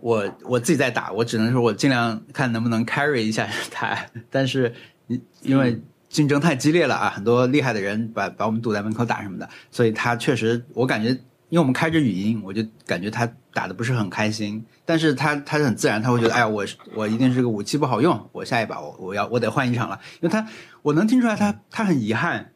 [0.00, 3.96] 我我自己在打，我只能说我尽量看能不能 carry 一下他，
[4.30, 4.74] 但是
[5.06, 11.18] 因因为竞争太激烈了啊，很多厉害的人把把我们堵在门口打什么的，所以他确实我感觉，
[11.54, 20.44] 因为我们开着语音，我就感觉他打的不是很开心，但是他他是很自然，他会觉得哎呀，我我一定是个武器不好用，我下一把我我要我得换一场了，因为他
[20.82, 22.50] 我能听出来他他很遗憾，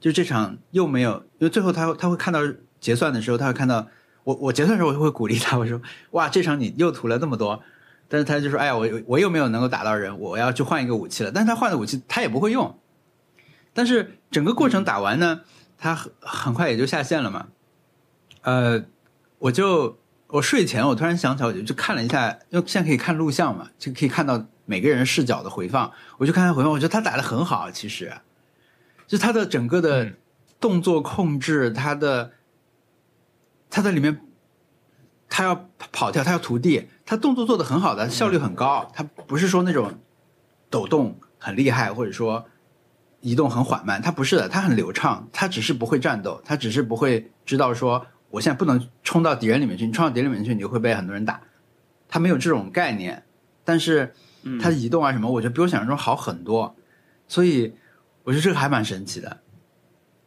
[0.00, 2.40] 就这场又没有，因为最后他他会看到
[2.80, 3.86] 结算的时候，他会看到。
[4.24, 5.80] 我我结算的时候我就会鼓励他，我说
[6.10, 7.62] 哇，这场你又涂了那么多，
[8.06, 11.32] 但是他就说哎呀，我我又没有能够打到人，我要去换一个武器了。
[11.32, 12.78] 但是他换的武器他也不会用，
[13.72, 15.40] 但是整个过程打完呢，
[15.78, 17.46] 他很很快也就下线了嘛。
[18.42, 18.84] 呃，
[19.38, 28.12] 我就我睡前我突然想起来，我就就看了一下，因为现在可以看录像嘛，就可以看到每个人视角的回放，我就看他回放，我觉得他打的很好，其实
[29.06, 30.16] 就他的整个的嗯
[30.58, 32.32] 动作控制，他的。
[33.72, 34.20] 他在里面，
[35.28, 38.90] 他要跑跳，他要涂地，他动作做的很好的，效率很高。
[38.92, 39.92] 他不是说那种
[40.68, 42.44] 抖动很厉害，或者说
[43.20, 45.28] 移动很缓慢，他不是的，他很流畅。
[45.32, 51.40] 他只是不会战斗，他只是不会知道说我现在不能冲到敌人里面去，你冲到敌人里面去，你就会被很多人打。
[52.08, 53.22] 他没有这种概念，
[53.64, 54.12] 但是
[54.60, 56.74] 他的移动啊什么，我觉得比我想象中好很多。
[57.28, 57.74] 所以
[58.24, 59.38] 我觉得这个还蛮神奇的，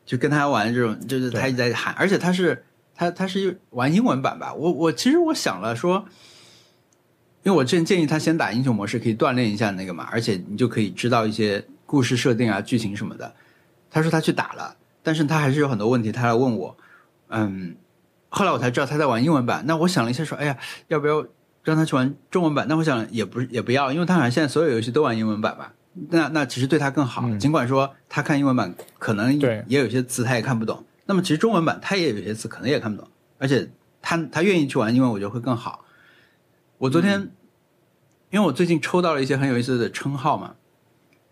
[0.05, 2.63] 就跟他玩这种，就是他一直在喊，而且他是。
[2.95, 4.53] 他他是玩英文版吧？
[4.53, 6.05] 我我其实我想了说，
[7.41, 13.33] 因为我之前建议他先打英雄模式，可以锻炼一下那个嘛，而且你就可以知道一些故事设定啊、剧情什么的。
[13.89, 16.77] 他说他去打了，但是他还是有很多问题，他来问我。
[17.29, 17.75] 嗯，
[18.35, 19.63] 后来我才知道他在玩英文版。
[19.67, 20.57] 那我想了一下，说，哎呀，
[20.87, 21.23] 要不要
[21.63, 22.65] 让他去玩中文版？
[22.67, 25.71] 那我想也不也不要，因为他好像现在所有游戏都玩英文版吧。
[26.09, 30.83] 那那其实对他更好，嗯尽管说他看英文版可能也有些词他也看不懂。
[31.05, 33.07] 那么其实中文版他也有些词可能也看不懂，
[33.37, 33.69] 而且
[34.01, 35.85] 他他愿意去玩英文，我觉得会更好。
[36.79, 37.29] 我昨天、
[38.31, 40.55] 因为我最近抽到了一些很有意思的称号嘛，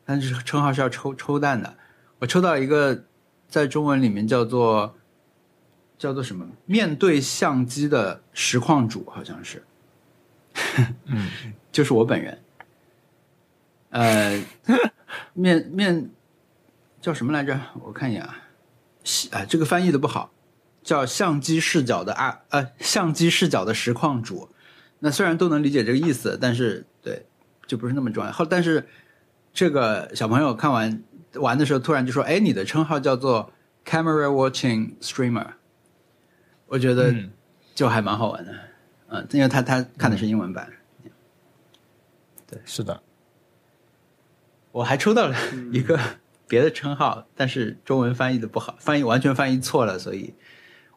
[0.05, 1.73] 但是称号是要抽抽蛋的。
[2.19, 3.05] 我抽到一个
[3.47, 4.95] 在中文里面叫做
[6.01, 6.47] 叫做什么？
[6.65, 9.63] 面对相机的实况主，好像是，
[11.05, 11.29] 嗯，
[11.71, 12.39] 就是我本人。
[13.91, 14.43] 呃，
[15.33, 16.09] 面面
[16.99, 17.61] 叫什么来着？
[17.83, 18.35] 我看一眼啊。
[19.29, 20.31] 啊，这个翻译的不好，
[20.81, 24.49] 叫相机视角的啊呃相机视角的实况主。
[25.01, 27.27] 那虽然都能理解这个意思，但是对
[27.67, 28.31] 就不是那么重要。
[28.31, 28.87] 后但是
[29.53, 31.03] 这个小朋友看完
[31.35, 33.53] 玩的时候，突然就说：“哎，你的称号叫做
[33.85, 35.45] Camera Watching Streamer。”
[36.71, 37.29] 我觉得嗯。
[37.73, 38.53] 就还蛮好玩的，
[39.07, 40.69] 嗯，因为他他看的是英文版。
[42.45, 43.01] 对是的，
[44.73, 45.35] 我还抽到了
[45.71, 45.97] 一个
[46.49, 50.33] 别的称号，但是中文翻译的不好，翻译完全翻译错了，所以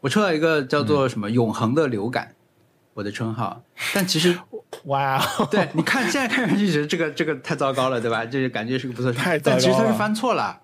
[0.01, 2.35] 我抽到一个叫做什么“永恒的流感”
[2.95, 3.63] 我的称号，
[3.95, 4.37] 但其实
[4.87, 8.27] 哇哦，对，你看现在看上去觉得这个这个太糟糕了，对吧？
[8.27, 9.61] 就是感觉是个不错，太糟糕了。
[9.61, 10.61] 但其实他是翻错了，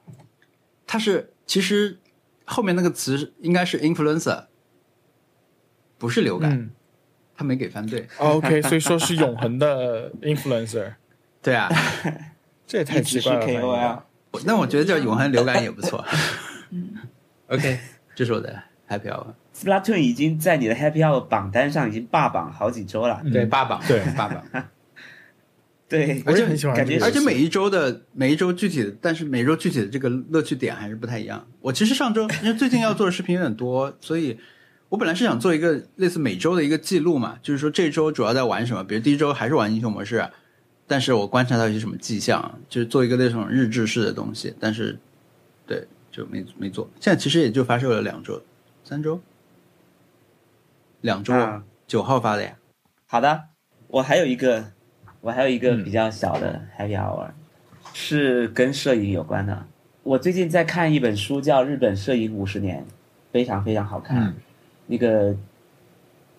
[0.86, 2.00] 他是其实
[2.44, 4.46] 后面那个词应该是 influencer，
[6.00, 6.70] 不是流感，嗯
[7.36, 8.06] 他没给翻对。
[8.18, 10.94] ，OK，所以说是永恒的 influencer，
[11.40, 11.70] 对啊，
[12.66, 14.02] 这也太奇怪了 KOL，
[14.44, 16.04] 那我觉得叫永恒流感也不错。
[17.46, 17.78] OK，
[18.14, 23.20] 这是我的 happy hour，Splatoon 已经在你的 Happy Hour 榜单上已经霸榜好几周了。
[23.24, 24.44] 嗯对，霸榜，对霸榜。
[25.88, 31.44] 对，而且很喜欢感觉而且每一周的每一周具体的，但是每周具体的这个乐趣点还是不太一样。
[31.60, 34.38] 我其实上周因为最近要做的视频有点多，所以
[34.90, 40.28] 我本来是想做一个类似每周的一个记录嘛，就是说这周主要在玩什么，比如第一周还是玩英雄模式，
[40.86, 44.98] 但是我观察到一些什么迹象，就是做一个那种日志式的东西，但是
[45.64, 46.90] 对就没没做。
[47.00, 48.42] 现在其实也就发售了两周、
[48.82, 49.20] 三周、
[51.02, 52.56] 两周，啊九、号发的呀。
[53.06, 53.44] 好的，
[53.86, 54.72] 我还有一个，
[55.20, 57.28] 我还有一个嗯比较小的 Happy Hour，、
[57.94, 59.66] 是跟摄影有关的。
[60.02, 62.80] 我最近在看一本书，叫《日本摄影五十年》，
[63.30, 64.20] 非常非常好看。
[64.20, 64.34] 嗯
[64.90, 65.32] 那个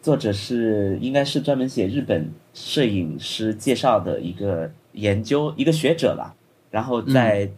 [0.01, 6.35] 作者是应该是专门写日本摄影师介绍的一个研究一个学者吧，
[6.69, 7.49] 然后在、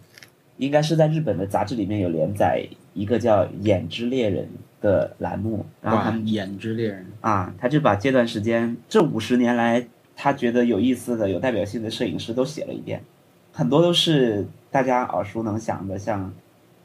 [0.58, 2.64] 应该是在日本的杂志里面有连载
[2.94, 4.46] 一个叫《眼之猎人》
[4.84, 13.02] 的栏目，然后他眼之猎人，啊，他就把这段时间这五十年来他觉得有意思的、有代表性的摄影师都写了一遍，
[13.52, 16.32] 很多都是大家耳熟能详的，像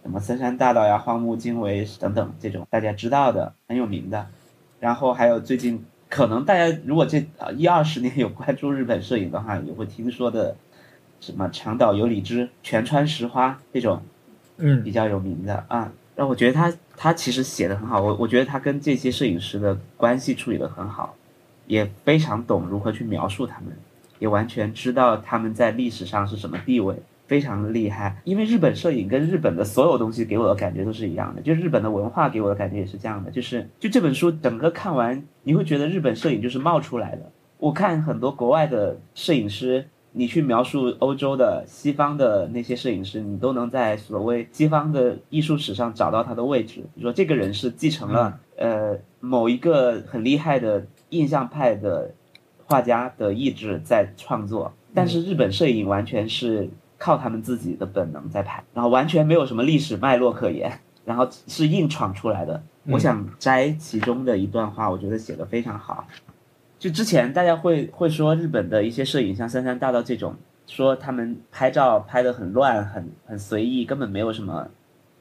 [0.08, 4.26] 什么森山大道呀、荒木经惟等等这种大家知道的、很有名的。
[4.80, 10.56] 然后还有最近可能大家如果这啊一二十年有关注日本摄影的话，也会听说的
[11.20, 14.00] 什么长岛有里之、全川石花这种
[14.56, 15.92] 嗯比较有名的啊。
[16.16, 21.14] 那我觉得他他其实写的很好，我我觉得他跟这些摄影师的关系处理的很好，
[21.66, 23.76] 也非常懂如何去描述他们，
[24.20, 26.96] 也完全知道他们在历史上是什么地位，
[27.28, 28.20] 非常厉害。
[28.24, 37.30] 因为日本摄影跟日本的所有东西给我的感觉都是一样的，就日本的文化给我的感觉也是这样的，就是就这本书整个看完，你会觉得日本摄影就是冒出来的。
[37.58, 46.80] 我看很多国外的摄影师，你去描述欧洲的、西方的那些摄影师，你都能在所谓西方的艺术史上找到他的位置。
[46.94, 52.14] 比如说，这个人是继承了、呃某一个很厉害的印象派的
[52.66, 62.62] 画家的意志在创作，但是日本摄影完全是靠他们自己的本能在拍，然后完全没有什么历史脉络可言，然后是硬闯出来的。
[62.90, 66.06] 我想摘其中的一段话，我觉得写的非常好。
[66.78, 70.34] 就之前大家会会说日本的一些摄影，像三山大道这种，
[70.66, 74.68] 说他们拍照拍的很乱，很很随意，根本没有什么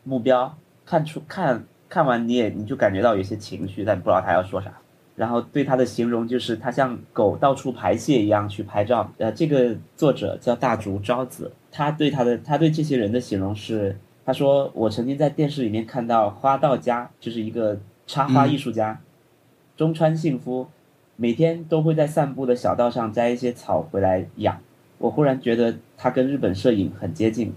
[0.03, 0.57] 目标。
[0.85, 4.71] 看出看看完你也你就感觉到有些情绪，但不知道他要说啥。
[5.17, 9.11] 然后对他的形容就是他像狗到处排泄一样去拍照。
[9.17, 19.01] 呃，这个作者叫大竹昭子，他对他的他对这些人的形容是，他说我曾经在电视里面看到花道家，就是一个插花艺术家，
[19.75, 20.67] 中川幸夫，
[21.15, 24.59] 每天都会在散步的小道上摘一些草回来养。
[24.99, 27.51] 我忽然觉得他跟日本摄影很接近，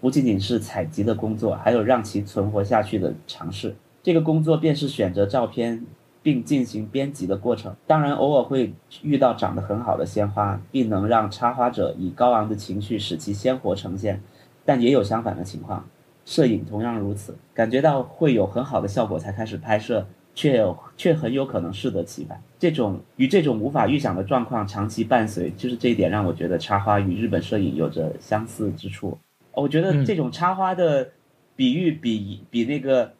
[0.00, 3.76] 不仅仅是采集的工作，还有让其存活下去的尝试。
[4.02, 5.86] 这个工作便是选择照片
[6.24, 7.76] 并进行编辑的过程。
[7.86, 14.20] 当然，偶尔会遇到长得很好的鲜花，并能让插花者以高昂的情绪使其鲜活呈现，
[14.64, 15.86] 但也有相反的情况。
[16.24, 22.42] 摄影同样如此，感觉到会有很好的效果才开始拍摄，却有却很有可能适得其反。
[22.58, 29.18] 这种与这种无法预想的状况长期伴随，就是这一点让我觉得插花与日本摄影有着相似之处。
[29.52, 31.10] 我觉得嗯这种插花的
[31.54, 33.12] 比喻比比那个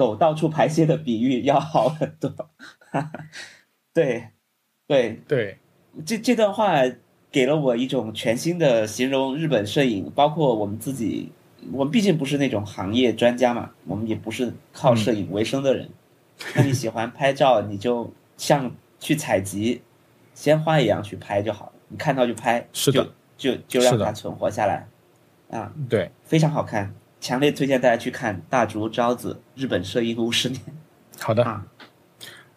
[0.00, 2.32] 狗到处排泄的比喻要好很多。
[3.92, 4.28] 对，
[4.86, 5.58] 对，对，
[6.06, 6.72] 这这段话
[7.30, 11.30] 给了我一种全新的形容日本摄影，包括我们自己，
[11.72, 15.90] 我们毕竟不是那种行业专家嘛，我们也不是靠摄影为生的人。
[16.54, 19.82] 那你喜欢拍照，你就像去采集
[20.34, 23.06] 鲜花一样去拍就好了，你看到就拍，是的。
[23.36, 24.86] 就就就让它存活下来，
[25.50, 30.60] 啊，对，非常好看，强烈推荐大家去看大竹昭子日本摄影五十年。
[31.18, 31.66] 好的，啊。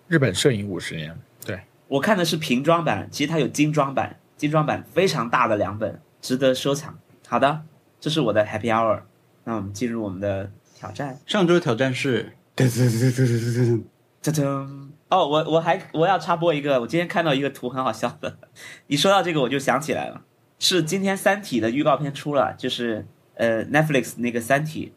[0.07, 6.99] 日本摄影五十年，对，我看的是瓶装版，其实它有精装版，精装版非常大的两本，值得收藏。
[7.27, 7.63] 好的，
[7.99, 9.01] 这是我的 Happy Hour，
[9.45, 11.17] 那我们进入我们的挑战。
[11.25, 14.89] 上周挑战是，对对对对对对对对，噔噔！
[15.09, 18.37] 哦，我我还我要插播一个，我今天看到一个图很好笑的，
[18.87, 20.21] 一说到这个我就想起来了，
[20.59, 24.87] 是今天《三体》的预告片出了，就是呃 Netflix 那个《三体》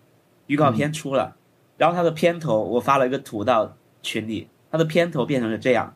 [0.46, 1.36] 预告片出了，
[1.76, 5.94] 然后它的片头我发了一个图到群里，它的片头变成了这样，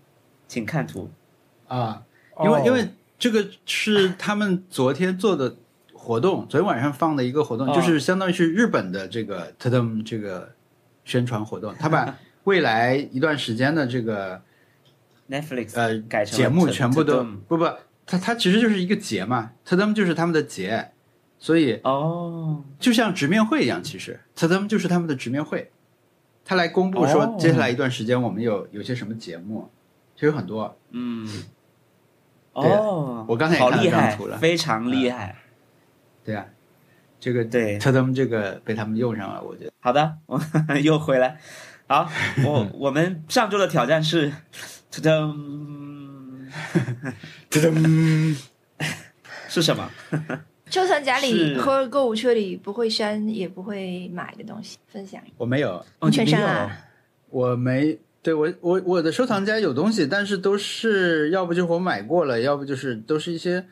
[0.49, 1.11] 请看图。
[1.69, 2.03] 啊，
[2.43, 2.89] 因为、哦因为
[3.19, 5.55] 这个是他们昨天做的
[5.93, 10.51] 活动，昨天晚上放的一个活动，哦就是相当于是日本的这个 t a m 这个
[11.05, 14.41] 宣传活动，他把 未来一段时间的这个
[15.29, 17.65] Netflix 呃改成节目全部都不不，
[18.07, 20.91] 它它其实就是一个节嘛 t a m 就是他们的节，
[21.43, 25.73] 所以哦，就像直面会一样，其实 t a m 就是他们的直面会，
[26.45, 29.71] 他来公布哦说接下来一段时间我们有有些什么节目，
[30.15, 30.77] 其实有很多。
[30.91, 31.27] 嗯，
[32.53, 35.35] 哦，我刚才也看到好厉害这张图了，非常厉害。
[36.23, 36.45] 对啊，
[37.19, 39.73] 这个对他他们这个被他们用上了，我觉得。
[39.81, 40.39] 好的，我
[40.85, 41.41] 又回来。
[41.89, 42.07] 好，
[42.45, 44.31] 我 我们上周的挑战是，
[44.93, 46.51] 噔噔，
[47.49, 48.37] 特登，
[49.49, 49.91] 是什么？
[50.71, 55.21] 收藏夹里是或者购物车里不会删也不会买的东西，分享。
[55.37, 56.71] 我没有，哦你全删了？
[57.29, 63.67] 我没，对我我我的收藏夹有东西，但是都是要不就是我买过了，要不就是都是一些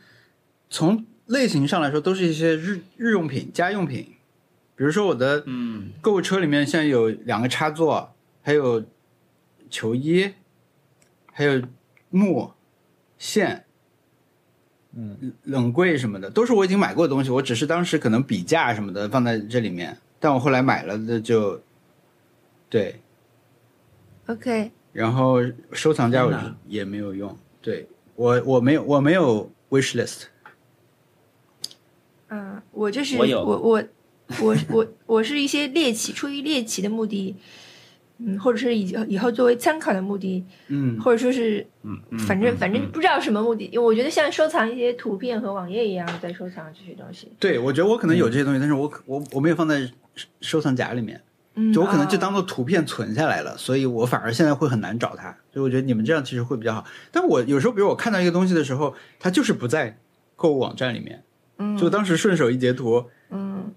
[0.68, 4.14] 从类型上来说都是一些日日用品、家用品，
[4.74, 8.84] 比如说我的嗯，购物车里面现在有两个插座，还有
[9.70, 10.32] 球衣，
[11.32, 11.62] 还有
[12.10, 12.52] 木
[13.18, 13.64] 线。
[15.00, 21.60] 嗯，冷柜什么的都是我已经买过的东西，我只是当时可能比价什么的放在这里面，但我后来买了的就，
[22.68, 23.00] 对
[24.26, 25.36] ，OK，然后
[25.70, 26.32] 收藏夹我
[26.66, 27.86] 也没有用，对
[28.16, 30.24] 我我没有我没有 wish list，
[32.26, 33.84] 嗯，我就是我我我
[34.40, 37.36] 我我我是一些猎奇，出于猎奇的目的，
[38.20, 41.00] 嗯，或者是以以后作为参考的目的，嗯。
[41.00, 47.30] 或者说是嗯嗯反正反正不知道什么目的，因为我觉得像收藏一些图片和网页一样，在收藏这些东西。
[47.38, 49.80] 对我觉得我可能有这些东西，但是我可我我没有放在
[50.16, 51.20] 收收藏夹里面，
[51.54, 56.84] 嗯，就我可能就啊当做图片存下来了，所以我反而现在会很难找它，所以我觉得你们这样其实会比较好。
[57.12, 59.96] 但我有时候，比如我看到一个东西的时候，它就是不在
[60.34, 61.22] 购物网站里面，
[61.58, 61.76] 嗯。
[61.76, 63.72] 就当时顺手一截图，嗯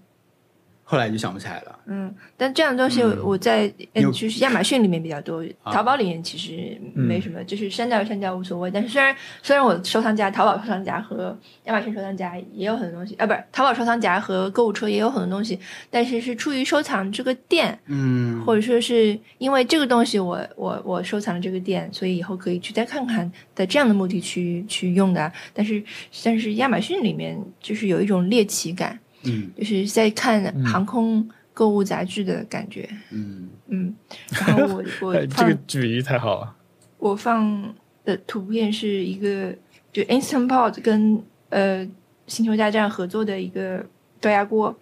[0.92, 1.78] 后来就想不起来了。
[1.86, 8.70] 嗯，但这样的东西嗯我在嗯就是亚马逊里面比较多，啊淘宝里面其实没嗯什么，就是删掉删掉无所谓。
[8.70, 11.34] 但是虽然虽然我收藏夹、淘宝收藏夹和
[11.64, 25.32] 亚马逊收藏夹也有很多东西啊，不是淘宝收藏夹和购物车也有很多东西，但是是出于收藏这个店，嗯，或者说是因为这个东西我我我收藏了这个店，所以以后可以去再看看的这样的目的去去用的啊。
[25.54, 25.82] 但是
[26.22, 32.88] 但是亚马逊里面就是有一种猎奇感，嗯就是在看航空购物杂志的感觉。
[33.10, 33.94] 嗯嗯，
[34.30, 36.56] 然后我 我哎，这、个比喻太好了。
[36.98, 39.54] 我放的图片是一个
[39.92, 41.86] 就 Instant Pot 跟呃
[42.26, 43.84] 星球大战合作的一个
[44.20, 44.74] 高压锅，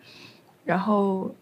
[0.65, 1.35] 然后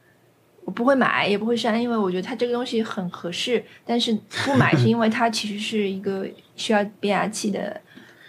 [0.65, 4.13] 我不会买也不会删，因为我觉得它这个东西很合适，但是
[4.45, 6.27] 不买是 因为它其实是一个
[6.57, 7.81] 需要变压器的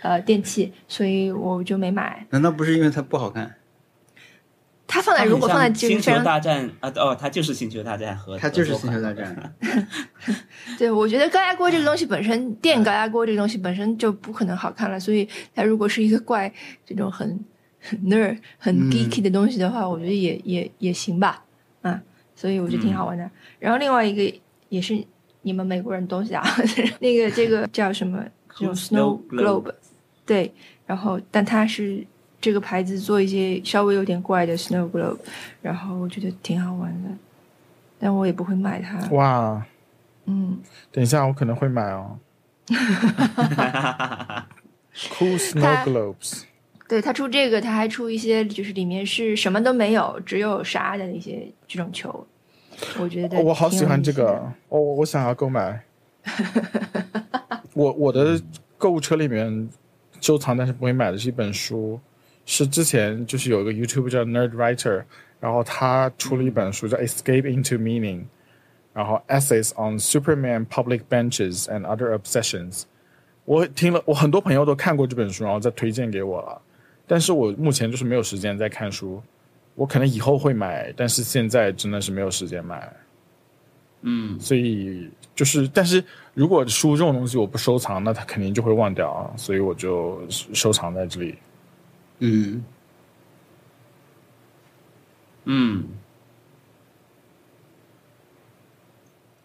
[0.01, 2.25] 呃电器，所以我就没买。
[2.31, 3.55] 难道不是因为它不好看？
[4.91, 9.55] 它放在如果放在星球大战啊，哦，它就是星球大战和它就是星球大战。
[10.79, 16.51] 对，我觉得高压锅这个东西本身，电高压锅这个东西本身就不可能好看了，所以它如果是一个怪
[16.83, 17.39] 这种很
[17.79, 21.45] 很 nerd、很嗯 geeky 的东西的话，我觉得也也也行吧，
[21.83, 22.01] 啊，
[22.35, 23.29] 所以我觉得挺好玩的。
[23.59, 24.39] 然后另外一个
[24.69, 25.05] 也是
[25.43, 26.43] 你们美国人东西啊，
[26.99, 28.25] 那个这个叫什么？
[28.57, 29.71] 这种 Snow snow globe，
[30.25, 30.51] 对，
[30.85, 32.05] 然后但它是
[32.41, 35.17] 这个牌子做一些稍微有点怪的 snow globe，
[35.61, 37.09] 然后我觉得挺好玩的，
[37.99, 39.65] 但我也不会买它，哇，
[40.25, 40.57] 嗯。
[40.91, 42.17] 等一下，我可能会买哦。
[45.11, 46.43] Cool Snow Globes，
[46.87, 52.27] 对他出这个，他还出一些就是里面是什么都没有，只有沙的那些这种球，
[52.99, 54.41] 我觉得、哦我好喜欢这个。
[54.67, 55.81] 哦，我想要购买。
[57.73, 58.41] 我我的
[58.77, 59.69] 购物车里面
[60.19, 61.99] 收藏但是不会买的是一本书，
[62.51, 65.03] 是之前就是有一个 YouTube 叫 Nerd Writer，
[65.39, 68.21] 然后他出了一本书叫《Escape into Meaning》，
[68.91, 72.85] 然后 Essays on Superman Public Benches and Other Obsessions。
[73.45, 76.59] 我听了，我很多朋友都看过这本书，然后再推荐给我了，
[77.05, 79.21] 但是我目前就是没有时间在看书。
[79.75, 82.91] 我可能以后会买，但是现在真的是没有时间买。
[84.01, 86.03] 嗯所以就是，但是
[86.33, 91.37] 如果书这种东西我不收藏，那它肯定就会忘掉啊，所以我就收藏在这里。
[92.19, 92.63] 嗯，
[95.45, 95.87] 嗯。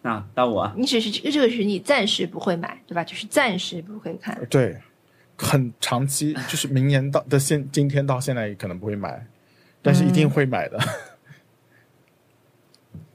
[0.01, 3.03] 那到我，你只是这个这个是你暂时不会买，对吧？
[3.03, 4.39] 就是暂时不会看。
[4.51, 4.79] 对，
[5.35, 9.25] 很长期，就是明年到的现今天到现在可能不会买，
[9.81, 10.79] 但是一定会买的。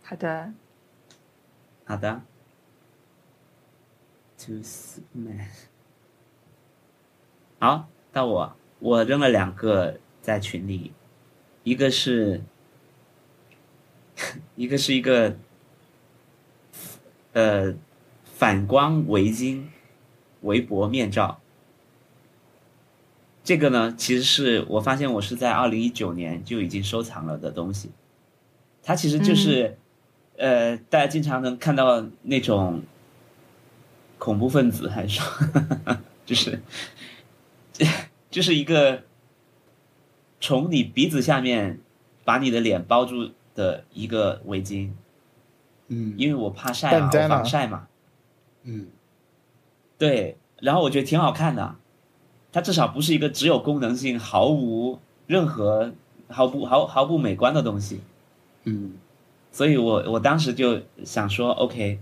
[0.02, 0.52] 好的，
[1.84, 2.22] 好的。
[4.38, 5.46] To Superman。
[7.60, 10.92] 好，到我，我扔了两个在群里，
[11.62, 12.42] 一个是，
[14.56, 15.36] 一个是一个，
[17.32, 17.74] 呃，
[18.24, 19.64] 反光围巾、
[20.40, 21.40] 围脖面罩。
[23.42, 27.90] 这个呢，其实是我发现我是在二零一九年就已经收藏了的东西。
[28.82, 29.76] 它其实就是，
[30.36, 32.82] 呃，大家经常能看到那种
[34.18, 35.46] 恐怖分子，还是说，
[36.24, 36.62] 就是，
[38.30, 39.02] 就是一个
[40.40, 41.80] 从你鼻子下面
[42.24, 44.90] 把你的脸包住的一个围巾，
[45.88, 46.14] 嗯。
[46.16, 47.88] 因为我怕晒嘛，我防晒嘛，
[48.62, 48.86] 嗯。
[49.98, 51.74] 对，然后我觉得挺好看的，
[52.52, 55.92] 它至少不是一个只有功能性、毫无任何、
[56.28, 58.00] 毫不毫毫不美观的东西。
[58.64, 58.94] 嗯。
[59.50, 61.98] 所以我我当时就想说，OK，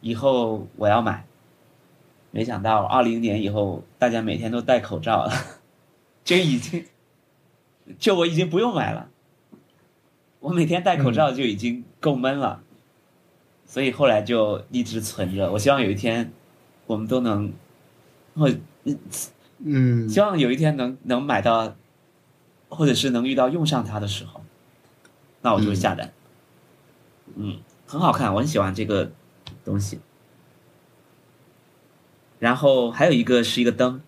[0.00, 1.24] 以后我要买。
[2.30, 5.32] 没想到二零年以后，大家每天都戴口罩了，
[6.28, 6.84] 就已经，
[7.98, 9.08] 就我已经不用买了。
[10.40, 12.62] 我每天戴口罩就已经够闷了，
[13.64, 15.50] 所以后来就一直存着。
[15.50, 16.30] 我希望有一天，
[16.84, 17.50] 我们都能，
[18.34, 18.52] 我
[19.64, 21.74] 嗯希望有一天能能买到，
[22.68, 24.42] 或者是能遇到用上它的时候，
[25.40, 26.12] 那我就会下单。
[27.36, 29.10] 嗯，很好看，我很喜欢这个
[29.64, 29.98] 东西。
[32.38, 34.02] 然后还有一个是一个灯，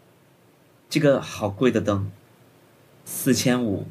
[0.90, 2.10] 这个好贵的灯，
[3.04, 3.86] 四千五，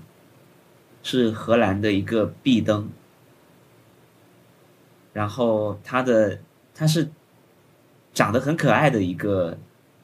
[1.02, 2.90] 是荷兰的一个壁灯。
[5.14, 6.40] 然后它的
[6.76, 7.10] 它是
[8.14, 9.58] 长得很可爱的一个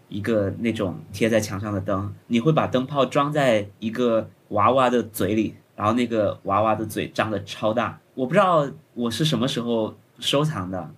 [0.07, 7.99] 一个那种贴在墙上的灯，你会把灯泡装在一个娃娃的嘴里，然后那个娃娃的嘴张的超大。
[8.13, 10.89] 我不知道我是什么时候收藏的，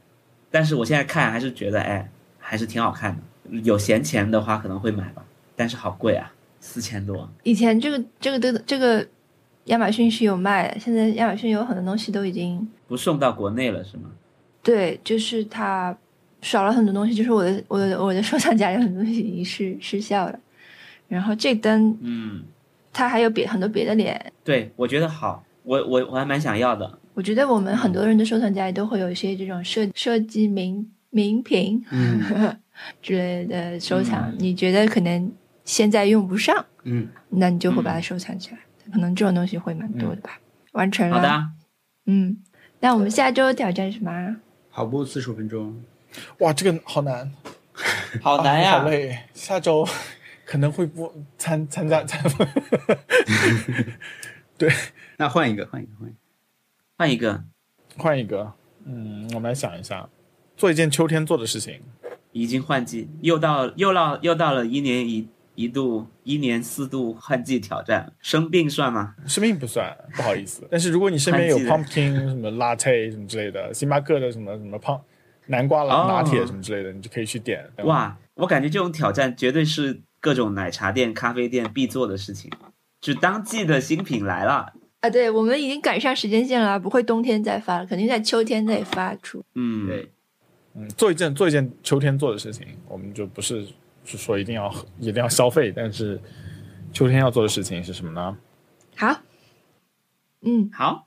[0.51, 3.23] 但是我现在看还是觉得，哎，还是挺好看的。
[3.63, 5.25] 有闲钱的话可能会买吧，
[5.57, 6.31] 但是好贵啊，
[6.61, 7.29] 四千多。
[7.43, 9.05] 以前这个这个的这个
[9.65, 14.03] 亚马逊是有卖的，现在亚马逊有很多东西都已经不送到国内了是吗？
[14.63, 15.97] 对，就是它
[16.41, 20.39] 少了很多东西，就是我的我的我的收藏夹里很多东西已经失失效了。
[21.07, 22.43] 然后这灯嗯，
[22.93, 26.99] 它还有别很多别的脸，对，我觉得好，我我我还蛮想要的。
[27.13, 32.21] 我觉得我们很多人的收藏夹里都会有一些这种设设计名名品嗯
[33.01, 35.31] 之类的收藏，你觉得可能
[35.67, 38.59] 现在用不上，嗯那你就会把它收藏起来。
[38.91, 40.39] 可能这种东西会蛮多的吧。
[40.71, 41.49] 完成了，好的啊，
[42.05, 42.37] 嗯，
[42.79, 44.37] 那我们下周挑战什么啊？
[44.71, 45.83] 跑步四十五分钟，
[46.39, 47.29] 哇，这个好难，
[48.23, 49.19] 好难呀、啊好累。
[49.33, 49.85] 下周
[50.45, 52.23] 可能会不参参加参，
[55.17, 56.17] 那换一个，换一个，换一个。
[56.97, 57.43] 换一个，
[57.97, 58.53] 换一个。
[58.85, 60.07] 嗯，我们来想一下，
[60.55, 61.81] 做一件秋天做的事情。
[62.31, 65.27] 已经换季，又到又到又到了一年一
[65.57, 69.15] 一度一年四度换季挑战，生病算吗？
[69.25, 70.67] 生病不算，不好意思。
[70.69, 75.01] 但是如果你身边有 pumpkin 什么 latte 什么之类的，星巴克的什么什么胖
[75.47, 77.67] 南瓜哦拿铁什么之类的，你就可以去点。
[77.85, 82.51] 哇，我感觉这种挑战绝对是各种奶茶店、咖啡店必做的事情。
[83.01, 89.43] 就当季的新品来了，啊，对，我们已经赶上时间线了，不会冬天再发了，肯定在秋天再发出。
[89.55, 90.11] 嗯，对，
[90.75, 93.65] 嗯，做一件做一件秋天做的事情，我们就不是
[94.07, 96.19] 是说一定要一定要消费，但是
[96.93, 98.37] 秋天要做的事情是什么呢？
[98.95, 99.21] 好，
[100.41, 101.05] 嗯，好，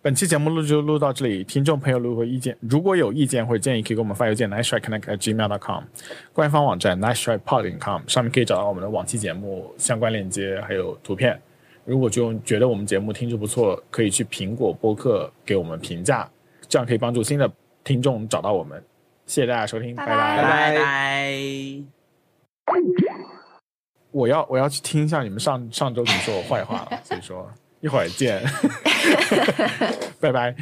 [0.00, 5.84] 本期节目录就录到这里，听众朋友如果有意见，如果有意见或者建议，可以给我们发邮件 nice try connect at gmail com，
[6.32, 11.40] 官方网站 nice try pod com 上面可以找到我们的往期节目相关链接还有图片。
[11.84, 16.26] 如果就觉得我们节目听着不错，可以去苹果播客给我们评价，
[16.66, 17.50] 这样可以帮助新的
[17.84, 18.82] 听众找到我们。
[19.26, 21.93] 谢谢大家收听，拜拜拜拜拜。
[24.10, 27.50] 我要我要去听一下你们上上周怎么说我坏话了，所以说
[27.80, 28.42] 一会儿见，
[30.20, 30.54] 拜拜。